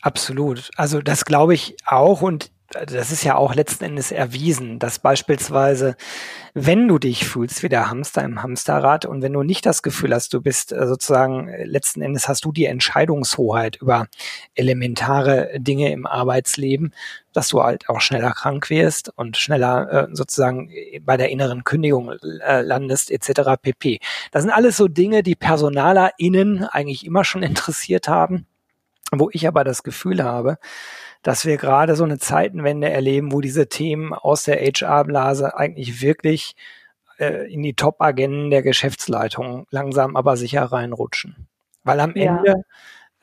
Absolut. 0.00 0.70
Also 0.76 1.00
das 1.00 1.24
glaube 1.24 1.54
ich 1.54 1.76
auch 1.86 2.22
und 2.22 2.50
das 2.72 3.12
ist 3.12 3.24
ja 3.24 3.36
auch 3.36 3.54
letzten 3.54 3.84
Endes 3.84 4.12
erwiesen, 4.12 4.78
dass 4.78 4.98
beispielsweise, 4.98 5.96
wenn 6.54 6.88
du 6.88 6.98
dich 6.98 7.26
fühlst 7.26 7.62
wie 7.62 7.68
der 7.68 7.90
Hamster 7.90 8.22
im 8.22 8.42
Hamsterrad 8.42 9.04
und 9.04 9.22
wenn 9.22 9.32
du 9.32 9.42
nicht 9.42 9.66
das 9.66 9.82
Gefühl 9.82 10.14
hast, 10.14 10.32
du 10.32 10.40
bist 10.40 10.72
äh, 10.72 10.86
sozusagen, 10.86 11.48
äh, 11.48 11.64
letzten 11.64 12.02
Endes 12.02 12.28
hast 12.28 12.44
du 12.44 12.52
die 12.52 12.66
Entscheidungshoheit 12.66 13.76
über 13.76 14.06
elementare 14.54 15.50
Dinge 15.58 15.92
im 15.92 16.06
Arbeitsleben, 16.06 16.94
dass 17.32 17.48
du 17.48 17.62
halt 17.62 17.88
auch 17.88 18.00
schneller 18.00 18.32
krank 18.32 18.70
wirst 18.70 19.10
und 19.16 19.36
schneller 19.36 20.08
äh, 20.10 20.14
sozusagen 20.14 20.70
bei 21.02 21.16
der 21.16 21.30
inneren 21.30 21.64
Kündigung 21.64 22.12
landest 22.20 23.10
etc. 23.10 23.52
pp. 23.60 24.00
Das 24.30 24.42
sind 24.42 24.52
alles 24.52 24.76
so 24.76 24.88
Dinge, 24.88 25.22
die 25.22 25.34
PersonalerInnen 25.34 26.64
eigentlich 26.64 27.06
immer 27.06 27.24
schon 27.24 27.42
interessiert 27.42 28.08
haben, 28.08 28.46
wo 29.10 29.30
ich 29.32 29.46
aber 29.46 29.64
das 29.64 29.82
Gefühl 29.82 30.22
habe, 30.22 30.58
dass 31.22 31.46
wir 31.46 31.56
gerade 31.56 31.94
so 31.96 32.04
eine 32.04 32.18
Zeitenwende 32.18 32.90
erleben, 32.90 33.32
wo 33.32 33.40
diese 33.40 33.68
Themen 33.68 34.12
aus 34.12 34.44
der 34.44 34.56
HR-Blase 34.56 35.56
eigentlich 35.56 36.02
wirklich 36.02 36.56
äh, 37.18 37.52
in 37.52 37.62
die 37.62 37.74
Top-Agenden 37.74 38.50
der 38.50 38.62
Geschäftsleitung 38.62 39.66
langsam 39.70 40.16
aber 40.16 40.36
sicher 40.36 40.64
reinrutschen. 40.64 41.48
Weil 41.84 42.00
am 42.00 42.14
ja. 42.16 42.36
Ende 42.36 42.64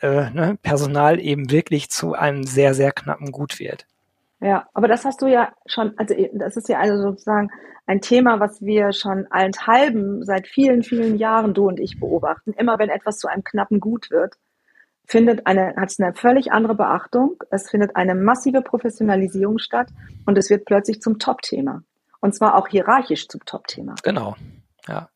äh, 0.02 0.30
ne, 0.32 0.58
Personal 0.62 1.20
eben 1.20 1.52
wirklich 1.52 1.90
zu 1.90 2.14
einem 2.14 2.44
sehr, 2.44 2.74
sehr 2.74 2.92
knappen 2.92 3.32
Gut 3.32 3.60
wird. 3.60 3.86
Ja, 4.42 4.68
aber 4.74 4.88
das 4.88 5.04
hast 5.04 5.22
du 5.22 5.28
ja 5.28 5.52
schon, 5.66 5.94
also 5.98 6.16
das 6.34 6.56
ist 6.56 6.70
ja 6.70 6.80
also 6.80 7.02
sozusagen 7.02 7.50
ein 7.86 8.00
Thema, 8.00 8.40
was 8.40 8.62
wir 8.62 8.94
schon 8.94 9.28
allenthalben 9.32 10.24
seit 10.24 10.48
vielen, 10.48 10.84
vielen 10.84 11.18
Jahren, 11.18 11.54
du 11.54 11.68
und 11.68 11.80
ich, 11.80 12.00
beobachten. 12.00 12.54
Immer 12.54 12.80
wenn 12.80 12.90
etwas 12.90 13.18
zu 13.18 13.28
einem 13.28 13.44
knappen 13.44 13.82
Gut 13.82 14.12
wird, 14.12 14.36
findet 15.10 15.48
eine, 15.48 15.74
hat 15.76 15.94
eine 15.98 16.14
völlig 16.14 16.52
andere 16.52 16.76
Beachtung. 16.76 17.42
Es 17.50 17.70
findet 17.70 17.96
eine 17.96 18.14
massive 18.14 18.62
Professionalisierung 18.62 19.58
statt 19.58 19.90
und 20.26 20.38
es 20.38 20.52
wird 20.52 20.66
plötzlich 20.66 21.02
zum 21.02 21.18
Top-Thema. 21.18 21.82
Und 22.22 22.36
zwar 22.36 22.56
auch 22.56 22.68
hierarchisch 22.68 23.28
zum 23.28 23.44
Top-Thema. 23.44 23.96
Genau, 24.04 24.36
ja. 24.88 25.10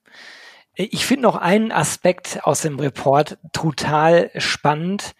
Ich 0.76 1.06
finde 1.06 1.24
noch 1.24 1.36
einen 1.36 1.72
Aspekt 1.72 2.40
aus 2.44 2.62
dem 2.62 2.80
Report 2.80 3.38
total 3.52 4.32
spannend. 4.38 5.14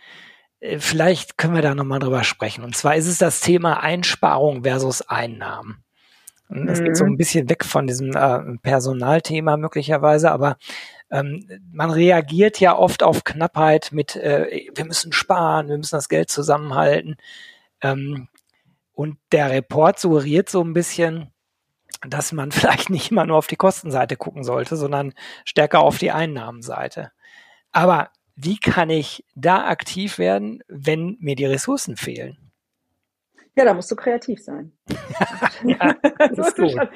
Äh, 0.60 0.80
vielleicht 0.80 1.38
können 1.38 1.54
wir 1.54 1.62
da 1.62 1.76
nochmal 1.76 2.00
drüber 2.00 2.24
sprechen. 2.24 2.64
Und 2.64 2.76
zwar 2.76 2.96
ist 2.96 3.06
es 3.06 3.20
das 3.20 3.42
Thema 3.42 3.84
Einsparung 3.84 4.64
versus 4.64 5.08
Einnahmen. 5.08 5.84
Es 6.50 6.80
mhm. 6.80 6.86
geht 6.86 6.98
so 6.98 7.06
ein 7.06 7.18
bisschen 7.18 7.50
weg 7.50 7.64
von 7.64 7.86
diesem 7.86 8.12
äh, 8.16 8.58
Personalthema 8.64 9.56
möglicherweise, 9.58 10.32
aber 10.32 10.58
ähm, 11.14 11.48
man 11.72 11.92
reagiert 11.92 12.60
ja 12.60 12.76
oft 12.76 13.04
auf 13.04 13.24
Knappheit 13.24 13.92
mit, 13.92 14.16
äh, 14.16 14.68
wir 14.74 14.86
müssen 14.86 15.14
sparen, 15.14 15.70
wir 15.70 15.78
müssen 15.78 15.96
das 15.96 16.10
Geld 16.10 16.32
zusammenhalten. 16.32 17.18
Ähm, 17.82 18.30
und 18.94 19.20
der 19.32 19.52
Report 19.52 20.00
suggeriert 20.00 20.50
so 20.50 20.64
ein 20.64 20.74
bisschen, 20.74 21.32
dass 22.02 22.32
man 22.32 22.52
vielleicht 22.52 22.90
nicht 22.90 23.12
immer 23.12 23.28
nur 23.28 23.38
auf 23.38 23.46
die 23.46 23.58
Kostenseite 23.58 24.16
gucken 24.16 24.44
sollte, 24.44 24.76
sondern 24.76 25.14
stärker 25.46 25.82
auf 25.82 26.00
die 26.00 26.12
Einnahmenseite. 26.12 27.12
Aber 27.72 28.10
wie 28.36 28.58
kann 28.58 28.90
ich 28.90 29.24
da 29.36 29.68
aktiv 29.68 30.18
werden, 30.18 30.64
wenn 30.68 31.18
mir 31.20 31.36
die 31.36 31.46
Ressourcen 31.46 31.96
fehlen? 31.96 32.43
Ja, 33.56 33.66
da 33.66 33.76
musst 33.76 33.92
du 33.92 33.96
kreativ 33.96 34.42
sein. 34.42 34.72
ja, 35.64 35.94
das 36.18 36.38
musst, 36.38 36.58
du 36.58 36.70
schon, 36.70 36.90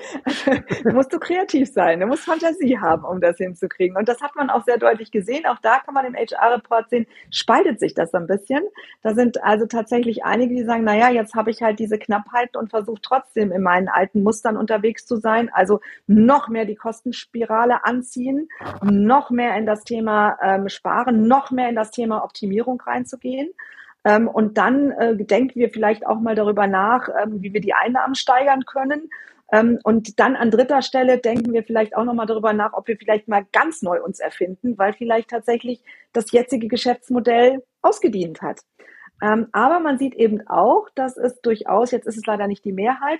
musst 0.94 1.14
du 1.14 1.20
kreativ 1.20 1.72
sein. 1.72 2.00
Du 2.00 2.08
musst 2.08 2.26
Fantasie 2.26 2.80
haben, 2.80 3.04
um 3.04 3.22
das 3.22 3.38
hinzukriegen. 3.38 3.96
Und 3.96 4.10
das 4.10 4.22
hat 4.22 4.36
man 4.36 4.50
auch 4.50 4.64
sehr 4.64 4.80
deutlich 4.80 5.12
gesehen. 5.12 5.46
Auch 5.46 5.60
da 5.62 5.78
kann 5.80 5.94
man 5.94 6.06
im 6.06 6.16
HR-Report 6.16 6.90
sehen, 6.90 7.06
spaltet 7.30 7.80
sich 7.80 7.94
das 7.94 8.12
ein 8.16 8.26
bisschen. 8.26 8.64
Da 9.04 9.14
sind 9.14 9.44
also 9.44 9.68
tatsächlich 9.68 10.26
einige, 10.26 10.56
die 10.56 10.64
sagen, 10.64 10.84
naja, 10.84 11.10
jetzt 11.10 11.36
habe 11.36 11.52
ich 11.52 11.62
halt 11.62 11.78
diese 11.78 12.00
Knappheit 12.00 12.58
und 12.58 12.72
versuche 12.72 13.02
trotzdem 13.04 13.52
in 13.52 13.62
meinen 13.62 13.88
alten 13.88 14.24
Mustern 14.24 14.58
unterwegs 14.58 15.06
zu 15.06 15.18
sein. 15.18 15.52
Also 15.54 15.80
noch 16.08 16.48
mehr 16.48 16.66
die 16.66 16.76
Kostenspirale 16.76 17.86
anziehen, 17.86 18.50
noch 18.82 19.30
mehr 19.30 19.56
in 19.58 19.68
das 19.68 19.84
Thema 19.84 20.40
ähm, 20.42 20.70
Sparen, 20.70 21.28
noch 21.28 21.52
mehr 21.52 21.70
in 21.70 21.76
das 21.76 21.92
Thema 21.92 22.24
Optimierung 22.24 22.82
reinzugehen. 22.82 23.54
Ähm, 24.08 24.30
und 24.30 24.58
dann 24.58 24.92
äh, 24.92 25.18
denken 25.18 25.60
wir 25.60 25.70
vielleicht 25.70 26.08
auch 26.08 26.22
mal 26.22 26.34
darüber 26.34 26.66
nach, 26.66 27.10
ähm, 27.22 27.42
wie 27.42 27.54
wir 27.54 27.60
die 27.60 27.74
Einnahmen 27.74 28.16
steigern 28.16 28.64
können. 28.64 29.10
Ähm, 29.52 29.80
und 29.84 30.18
dann 30.22 30.38
an 30.38 30.50
dritter 30.50 30.82
Stelle 30.82 31.18
denken 31.18 31.52
wir 31.52 31.64
vielleicht 31.64 31.94
auch 31.94 32.06
nochmal 32.06 32.26
darüber 32.26 32.54
nach, 32.54 32.72
ob 32.72 32.88
wir 32.88 32.96
vielleicht 32.96 33.28
mal 33.28 33.46
ganz 33.52 33.82
neu 33.82 34.02
uns 34.02 34.22
erfinden, 34.22 34.78
weil 34.78 34.94
vielleicht 34.94 35.30
tatsächlich 35.30 35.84
das 36.14 36.32
jetzige 36.32 36.70
Geschäftsmodell 36.70 37.64
ausgedient 37.82 38.42
hat. 38.42 38.62
Ähm, 39.22 39.48
aber 39.52 39.82
man 39.82 39.98
sieht 39.98 40.16
eben 40.16 40.48
auch, 40.48 40.88
dass 40.96 41.18
es 41.18 41.42
durchaus, 41.42 41.92
jetzt 41.92 42.08
ist 42.08 42.18
es 42.18 42.26
leider 42.26 42.48
nicht 42.48 42.64
die 42.64 42.72
Mehrheit, 42.72 43.20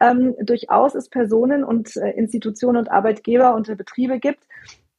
ähm, 0.00 0.36
durchaus 0.40 0.94
es 0.94 1.08
Personen 1.08 1.64
und 1.64 1.96
äh, 1.96 2.10
Institutionen 2.10 2.76
und 2.76 2.92
Arbeitgeber 2.92 3.56
und 3.56 3.76
Betriebe 3.76 4.20
gibt, 4.20 4.44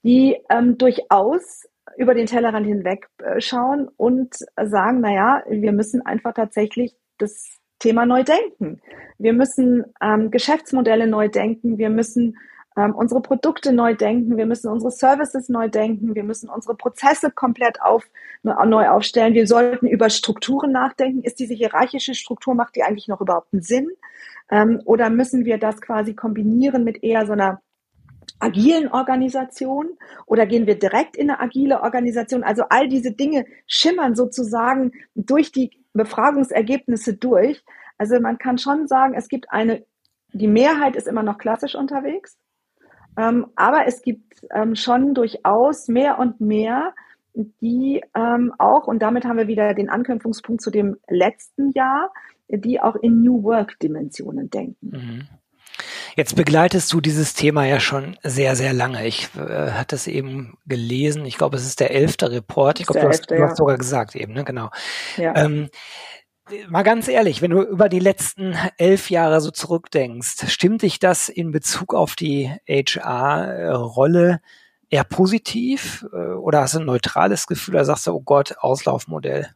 die 0.03 0.37
ähm, 0.49 0.77
durchaus 0.77 1.65
über 1.97 2.13
den 2.13 2.25
Tellerrand 2.25 2.65
hinweg 2.65 3.07
äh, 3.17 3.39
schauen 3.41 3.89
und 3.97 4.35
sagen, 4.61 5.01
na 5.01 5.13
ja, 5.13 5.43
wir 5.49 5.71
müssen 5.71 6.05
einfach 6.05 6.33
tatsächlich 6.33 6.95
das 7.17 7.59
Thema 7.79 8.05
neu 8.05 8.23
denken. 8.23 8.81
Wir 9.17 9.33
müssen 9.33 9.85
ähm, 10.01 10.31
Geschäftsmodelle 10.31 11.07
neu 11.07 11.29
denken. 11.29 11.77
Wir 11.77 11.89
müssen 11.89 12.37
ähm, 12.77 12.93
unsere 12.93 13.21
Produkte 13.21 13.71
neu 13.73 13.95
denken. 13.95 14.37
Wir 14.37 14.45
müssen 14.45 14.69
unsere 14.69 14.91
Services 14.91 15.49
neu 15.49 15.69
denken. 15.69 16.15
Wir 16.15 16.23
müssen 16.23 16.49
unsere 16.49 16.75
Prozesse 16.75 17.31
komplett 17.31 17.81
auf, 17.81 18.09
neu 18.43 18.89
aufstellen. 18.89 19.33
Wir 19.33 19.47
sollten 19.47 19.87
über 19.87 20.09
Strukturen 20.09 20.71
nachdenken. 20.71 21.23
Ist 21.23 21.39
diese 21.39 21.53
hierarchische 21.53 22.15
Struktur, 22.15 22.53
macht 22.53 22.75
die 22.75 22.83
eigentlich 22.83 23.07
noch 23.07 23.21
überhaupt 23.21 23.53
einen 23.53 23.61
Sinn? 23.61 23.89
Ähm, 24.51 24.81
oder 24.85 25.09
müssen 25.09 25.45
wir 25.45 25.57
das 25.57 25.81
quasi 25.81 26.13
kombinieren 26.13 26.83
mit 26.83 27.03
eher 27.03 27.25
so 27.25 27.33
einer 27.33 27.61
agilen 28.39 28.87
Organisation 28.87 29.97
oder 30.25 30.45
gehen 30.45 30.67
wir 30.67 30.77
direkt 30.77 31.17
in 31.17 31.29
eine 31.29 31.39
agile 31.39 31.81
Organisation? 31.81 32.43
Also 32.43 32.63
all 32.69 32.87
diese 32.87 33.11
Dinge 33.11 33.45
schimmern 33.67 34.15
sozusagen 34.15 34.91
durch 35.15 35.51
die 35.51 35.71
Befragungsergebnisse 35.93 37.15
durch. 37.15 37.63
Also 37.97 38.19
man 38.19 38.37
kann 38.37 38.57
schon 38.57 38.87
sagen, 38.87 39.13
es 39.13 39.27
gibt 39.27 39.51
eine, 39.51 39.85
die 40.31 40.47
Mehrheit 40.47 40.95
ist 40.95 41.07
immer 41.07 41.23
noch 41.23 41.37
klassisch 41.37 41.75
unterwegs, 41.75 42.37
ähm, 43.17 43.47
aber 43.55 43.85
es 43.87 44.01
gibt 44.01 44.45
ähm, 44.51 44.75
schon 44.75 45.13
durchaus 45.13 45.87
mehr 45.87 46.19
und 46.19 46.39
mehr, 46.39 46.93
die 47.33 48.01
ähm, 48.15 48.53
auch, 48.57 48.87
und 48.87 48.99
damit 49.01 49.25
haben 49.25 49.37
wir 49.37 49.47
wieder 49.47 49.73
den 49.73 49.89
Anknüpfungspunkt 49.89 50.61
zu 50.61 50.71
dem 50.71 50.97
letzten 51.07 51.71
Jahr, 51.71 52.11
die 52.47 52.79
auch 52.81 52.95
in 52.95 53.21
New 53.21 53.43
Work 53.43 53.79
Dimensionen 53.79 54.49
denken. 54.49 54.89
Mhm. 54.89 55.27
Jetzt 56.19 56.35
begleitest 56.35 56.91
du 56.91 56.99
dieses 56.99 57.33
Thema 57.33 57.63
ja 57.63 57.79
schon 57.79 58.17
sehr, 58.23 58.57
sehr 58.57 58.73
lange. 58.73 59.07
Ich 59.07 59.29
äh, 59.37 59.71
hatte 59.71 59.95
es 59.95 60.05
eben 60.05 60.57
gelesen. 60.65 61.25
Ich 61.25 61.37
glaube, 61.37 61.55
es 61.55 61.65
ist 61.65 61.79
der 61.79 61.91
elfte 61.91 62.29
Report. 62.29 62.81
Ich 62.81 62.87
glaube, 62.87 62.99
du, 62.99 63.07
hast, 63.07 63.31
du 63.31 63.41
hast 63.41 63.55
sogar 63.55 63.77
gesagt 63.77 64.17
eben, 64.17 64.33
ne? 64.33 64.43
Genau. 64.43 64.69
Ja. 65.15 65.33
Ähm, 65.37 65.69
mal 66.67 66.83
ganz 66.83 67.07
ehrlich, 67.07 67.41
wenn 67.41 67.51
du 67.51 67.61
über 67.61 67.87
die 67.87 67.99
letzten 67.99 68.53
elf 68.75 69.09
Jahre 69.09 69.39
so 69.39 69.49
zurückdenkst, 69.49 70.49
stimmt 70.49 70.81
dich 70.81 70.99
das 70.99 71.29
in 71.29 71.51
Bezug 71.53 71.93
auf 71.93 72.17
die 72.17 72.51
HR-Rolle 72.67 74.41
eher 74.89 75.05
positiv 75.05 76.05
äh, 76.11 76.17
oder 76.17 76.59
hast 76.59 76.73
du 76.73 76.79
ein 76.79 76.85
neutrales 76.85 77.47
Gefühl 77.47 77.75
oder 77.75 77.85
sagst 77.85 78.07
du, 78.07 78.11
oh 78.11 78.19
Gott, 78.19 78.55
Auslaufmodell? 78.59 79.47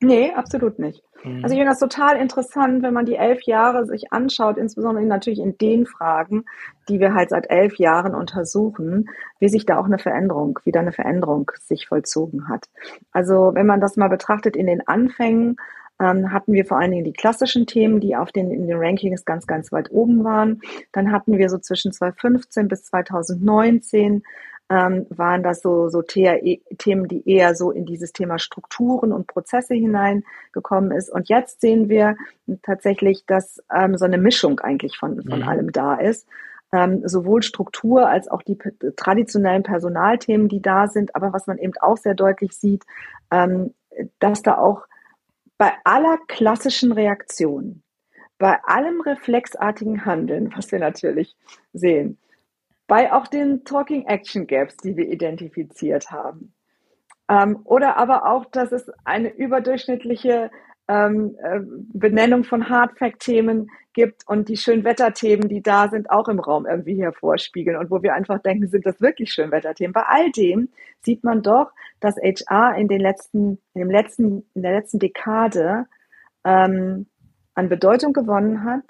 Nee, 0.00 0.32
absolut 0.32 0.80
nicht. 0.80 1.04
Also 1.42 1.54
ich 1.54 1.58
finde 1.58 1.66
das 1.66 1.78
total 1.78 2.16
interessant, 2.16 2.82
wenn 2.82 2.94
man 2.94 3.06
die 3.06 3.16
elf 3.16 3.42
Jahre 3.42 3.84
sich 3.86 4.12
anschaut, 4.12 4.56
insbesondere 4.58 5.04
natürlich 5.04 5.40
in 5.40 5.58
den 5.58 5.86
Fragen, 5.86 6.44
die 6.88 7.00
wir 7.00 7.14
halt 7.14 7.30
seit 7.30 7.50
elf 7.50 7.76
Jahren 7.76 8.14
untersuchen, 8.14 9.10
wie 9.38 9.48
sich 9.48 9.66
da 9.66 9.78
auch 9.78 9.86
eine 9.86 9.98
Veränderung, 9.98 10.58
wieder 10.64 10.80
eine 10.80 10.92
Veränderung 10.92 11.50
sich 11.60 11.88
vollzogen 11.88 12.48
hat. 12.48 12.66
Also 13.12 13.52
wenn 13.54 13.66
man 13.66 13.80
das 13.80 13.96
mal 13.96 14.08
betrachtet 14.08 14.56
in 14.56 14.66
den 14.66 14.86
Anfängen, 14.86 15.56
ähm, 15.98 16.32
hatten 16.32 16.52
wir 16.52 16.64
vor 16.64 16.78
allen 16.78 16.90
Dingen 16.90 17.04
die 17.04 17.12
klassischen 17.12 17.66
Themen, 17.66 18.00
die 18.00 18.16
auf 18.16 18.30
den, 18.30 18.50
in 18.50 18.66
den 18.66 18.78
Rankings 18.78 19.24
ganz, 19.24 19.46
ganz 19.46 19.72
weit 19.72 19.90
oben 19.90 20.24
waren. 20.24 20.60
Dann 20.92 21.10
hatten 21.10 21.38
wir 21.38 21.48
so 21.48 21.58
zwischen 21.58 21.92
2015 21.92 22.68
bis 22.68 22.84
2019 22.84 24.22
ähm, 24.68 25.06
waren 25.10 25.42
das 25.42 25.62
so, 25.62 25.88
so 25.88 26.02
TAE, 26.02 26.60
Themen, 26.78 27.06
die 27.06 27.28
eher 27.28 27.54
so 27.54 27.70
in 27.70 27.86
dieses 27.86 28.12
Thema 28.12 28.38
Strukturen 28.38 29.12
und 29.12 29.26
Prozesse 29.26 29.74
hineingekommen 29.74 30.90
ist. 30.90 31.08
Und 31.10 31.28
jetzt 31.28 31.60
sehen 31.60 31.88
wir 31.88 32.16
tatsächlich, 32.62 33.24
dass 33.26 33.62
ähm, 33.72 33.96
so 33.96 34.04
eine 34.04 34.18
Mischung 34.18 34.58
eigentlich 34.60 34.96
von, 34.98 35.22
von 35.22 35.40
mhm. 35.40 35.48
allem 35.48 35.72
da 35.72 35.94
ist. 35.94 36.26
Ähm, 36.72 37.06
sowohl 37.06 37.42
Struktur 37.42 38.08
als 38.08 38.28
auch 38.28 38.42
die 38.42 38.58
traditionellen 38.96 39.62
Personalthemen, 39.62 40.48
die 40.48 40.60
da 40.60 40.88
sind. 40.88 41.14
Aber 41.14 41.32
was 41.32 41.46
man 41.46 41.58
eben 41.58 41.74
auch 41.80 41.96
sehr 41.96 42.14
deutlich 42.14 42.52
sieht, 42.56 42.84
ähm, 43.30 43.72
dass 44.18 44.42
da 44.42 44.58
auch 44.58 44.86
bei 45.58 45.72
aller 45.84 46.18
klassischen 46.26 46.90
Reaktion, 46.90 47.82
bei 48.38 48.58
allem 48.64 49.00
reflexartigen 49.00 50.04
Handeln, 50.04 50.52
was 50.56 50.72
wir 50.72 50.80
natürlich 50.80 51.36
sehen, 51.72 52.18
bei 52.86 53.12
auch 53.12 53.26
den 53.26 53.64
Talking 53.64 54.06
Action 54.06 54.46
Gaps, 54.46 54.76
die 54.76 54.96
wir 54.96 55.08
identifiziert 55.08 56.10
haben. 56.10 56.54
Ähm, 57.28 57.60
oder 57.64 57.96
aber 57.96 58.26
auch, 58.26 58.44
dass 58.46 58.72
es 58.72 58.90
eine 59.04 59.30
überdurchschnittliche 59.34 60.50
ähm, 60.88 61.36
äh, 61.42 61.60
Benennung 61.92 62.44
von 62.44 62.68
Hardfact-Themen 62.68 63.70
gibt 63.92 64.28
und 64.28 64.48
die 64.48 64.56
Schönwetterthemen, 64.56 65.48
die 65.48 65.62
da 65.62 65.88
sind, 65.88 66.10
auch 66.10 66.28
im 66.28 66.38
Raum 66.38 66.66
irgendwie 66.66 67.02
hervorspiegeln 67.02 67.76
und 67.76 67.90
wo 67.90 68.02
wir 68.02 68.14
einfach 68.14 68.40
denken, 68.40 68.68
sind 68.68 68.86
das 68.86 69.00
wirklich 69.00 69.32
Schönwetterthemen? 69.32 69.92
Bei 69.92 70.04
all 70.06 70.30
dem 70.30 70.68
sieht 71.02 71.24
man 71.24 71.42
doch, 71.42 71.72
dass 71.98 72.16
HR 72.16 72.76
in 72.76 72.86
den 72.86 73.00
letzten, 73.00 73.58
in 73.74 73.80
dem 73.80 73.90
letzten, 73.90 74.48
in 74.54 74.62
der 74.62 74.74
letzten 74.74 75.00
Dekade 75.00 75.86
ähm, 76.44 77.06
an 77.54 77.68
Bedeutung 77.68 78.12
gewonnen 78.12 78.64
hat, 78.64 78.84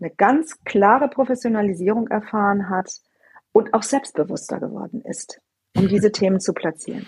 eine 0.00 0.10
ganz 0.10 0.62
klare 0.64 1.08
Professionalisierung 1.08 2.08
erfahren 2.08 2.68
hat 2.68 3.00
und 3.56 3.72
auch 3.72 3.82
selbstbewusster 3.82 4.60
geworden 4.60 5.00
ist, 5.02 5.40
um 5.76 5.88
diese 5.88 6.12
Themen 6.12 6.40
zu 6.40 6.52
platzieren. 6.52 7.06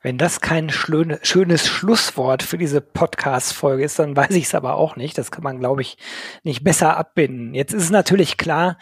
Wenn 0.00 0.16
das 0.16 0.40
kein 0.40 0.70
schönes 0.70 1.66
Schlusswort 1.68 2.42
für 2.42 2.56
diese 2.56 2.80
Podcast-Folge 2.80 3.84
ist, 3.84 3.98
dann 3.98 4.16
weiß 4.16 4.30
ich 4.30 4.44
es 4.44 4.54
aber 4.54 4.74
auch 4.76 4.96
nicht. 4.96 5.18
Das 5.18 5.30
kann 5.30 5.44
man, 5.44 5.60
glaube 5.60 5.82
ich, 5.82 5.98
nicht 6.44 6.64
besser 6.64 6.96
abbinden. 6.96 7.54
Jetzt 7.54 7.74
ist 7.74 7.84
es 7.84 7.90
natürlich 7.90 8.38
klar, 8.38 8.78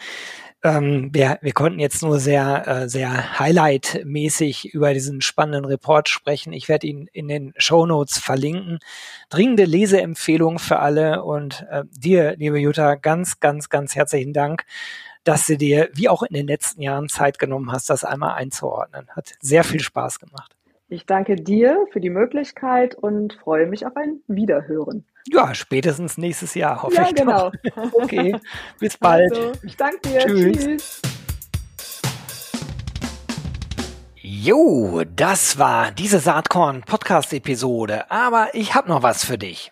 ähm, 0.63 1.09
wir, 1.11 1.37
wir 1.41 1.51
konnten 1.53 1.79
jetzt 1.79 2.01
nur 2.01 2.19
sehr, 2.19 2.67
äh, 2.67 2.89
sehr 2.89 3.39
highlight-mäßig 3.39 4.73
über 4.73 4.93
diesen 4.93 5.21
spannenden 5.21 5.65
Report 5.65 6.07
sprechen. 6.07 6.53
Ich 6.53 6.69
werde 6.69 6.87
ihn 6.87 7.07
in 7.11 7.27
den 7.27 7.53
Show 7.57 7.85
Notes 7.85 8.19
verlinken. 8.19 8.79
Dringende 9.29 9.65
Leseempfehlung 9.65 10.59
für 10.59 10.79
alle 10.79 11.23
und 11.23 11.65
äh, 11.69 11.83
dir, 11.91 12.35
liebe 12.37 12.59
Jutta, 12.59 12.95
ganz, 12.95 13.39
ganz, 13.39 13.69
ganz 13.69 13.95
herzlichen 13.95 14.33
Dank, 14.33 14.65
dass 15.23 15.45
du 15.45 15.57
dir, 15.57 15.89
wie 15.93 16.09
auch 16.09 16.23
in 16.23 16.33
den 16.33 16.47
letzten 16.47 16.81
Jahren, 16.81 17.09
Zeit 17.09 17.39
genommen 17.39 17.71
hast, 17.71 17.89
das 17.89 18.03
einmal 18.03 18.33
einzuordnen. 18.33 19.07
Hat 19.09 19.33
sehr 19.39 19.63
viel 19.63 19.81
Spaß 19.81 20.19
gemacht. 20.19 20.55
Ich 20.89 21.05
danke 21.05 21.35
dir 21.35 21.85
für 21.91 22.01
die 22.01 22.09
Möglichkeit 22.09 22.95
und 22.95 23.33
freue 23.33 23.65
mich 23.65 23.85
auf 23.85 23.95
ein 23.95 24.19
Wiederhören. 24.27 25.05
Ja, 25.31 25.53
spätestens 25.53 26.17
nächstes 26.17 26.53
Jahr, 26.55 26.83
hoffe 26.83 26.95
ja, 26.95 27.07
ich. 27.07 27.15
genau. 27.15 27.51
Doch. 27.75 27.93
Okay, 28.03 28.35
bis 28.79 28.97
bald. 28.97 29.31
Also, 29.31 29.53
ich 29.63 29.77
danke 29.77 29.99
dir. 30.09 30.19
Tschüss. 30.19 30.57
Tschüss. 30.57 31.01
Jo, 34.23 35.03
das 35.15 35.57
war 35.57 35.91
diese 35.91 36.19
Saatkorn-Podcast-Episode, 36.19 38.09
aber 38.11 38.49
ich 38.53 38.75
habe 38.75 38.89
noch 38.89 39.03
was 39.03 39.23
für 39.23 39.37
dich. 39.37 39.71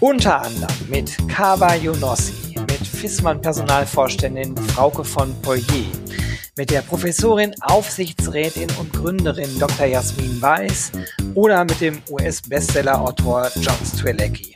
Unter 0.00 0.42
anderem 0.42 0.76
mit 0.88 1.16
Kaba 1.26 1.74
Yonossi, 1.74 2.54
mit 2.54 2.86
Fissmann 2.86 3.40
Personalvorständin 3.40 4.54
Frauke 4.54 5.02
von 5.02 5.34
Poirier, 5.40 5.86
mit 6.54 6.70
der 6.70 6.82
Professorin, 6.82 7.54
Aufsichtsrätin 7.62 8.68
und 8.78 8.92
Gründerin 8.92 9.58
Dr. 9.58 9.86
Jasmin 9.86 10.40
Weiß 10.42 10.92
oder 11.34 11.64
mit 11.64 11.80
dem 11.80 12.02
US-Bestseller-Autor 12.10 13.50
John 13.56 13.78
Strelecki. 13.86 14.55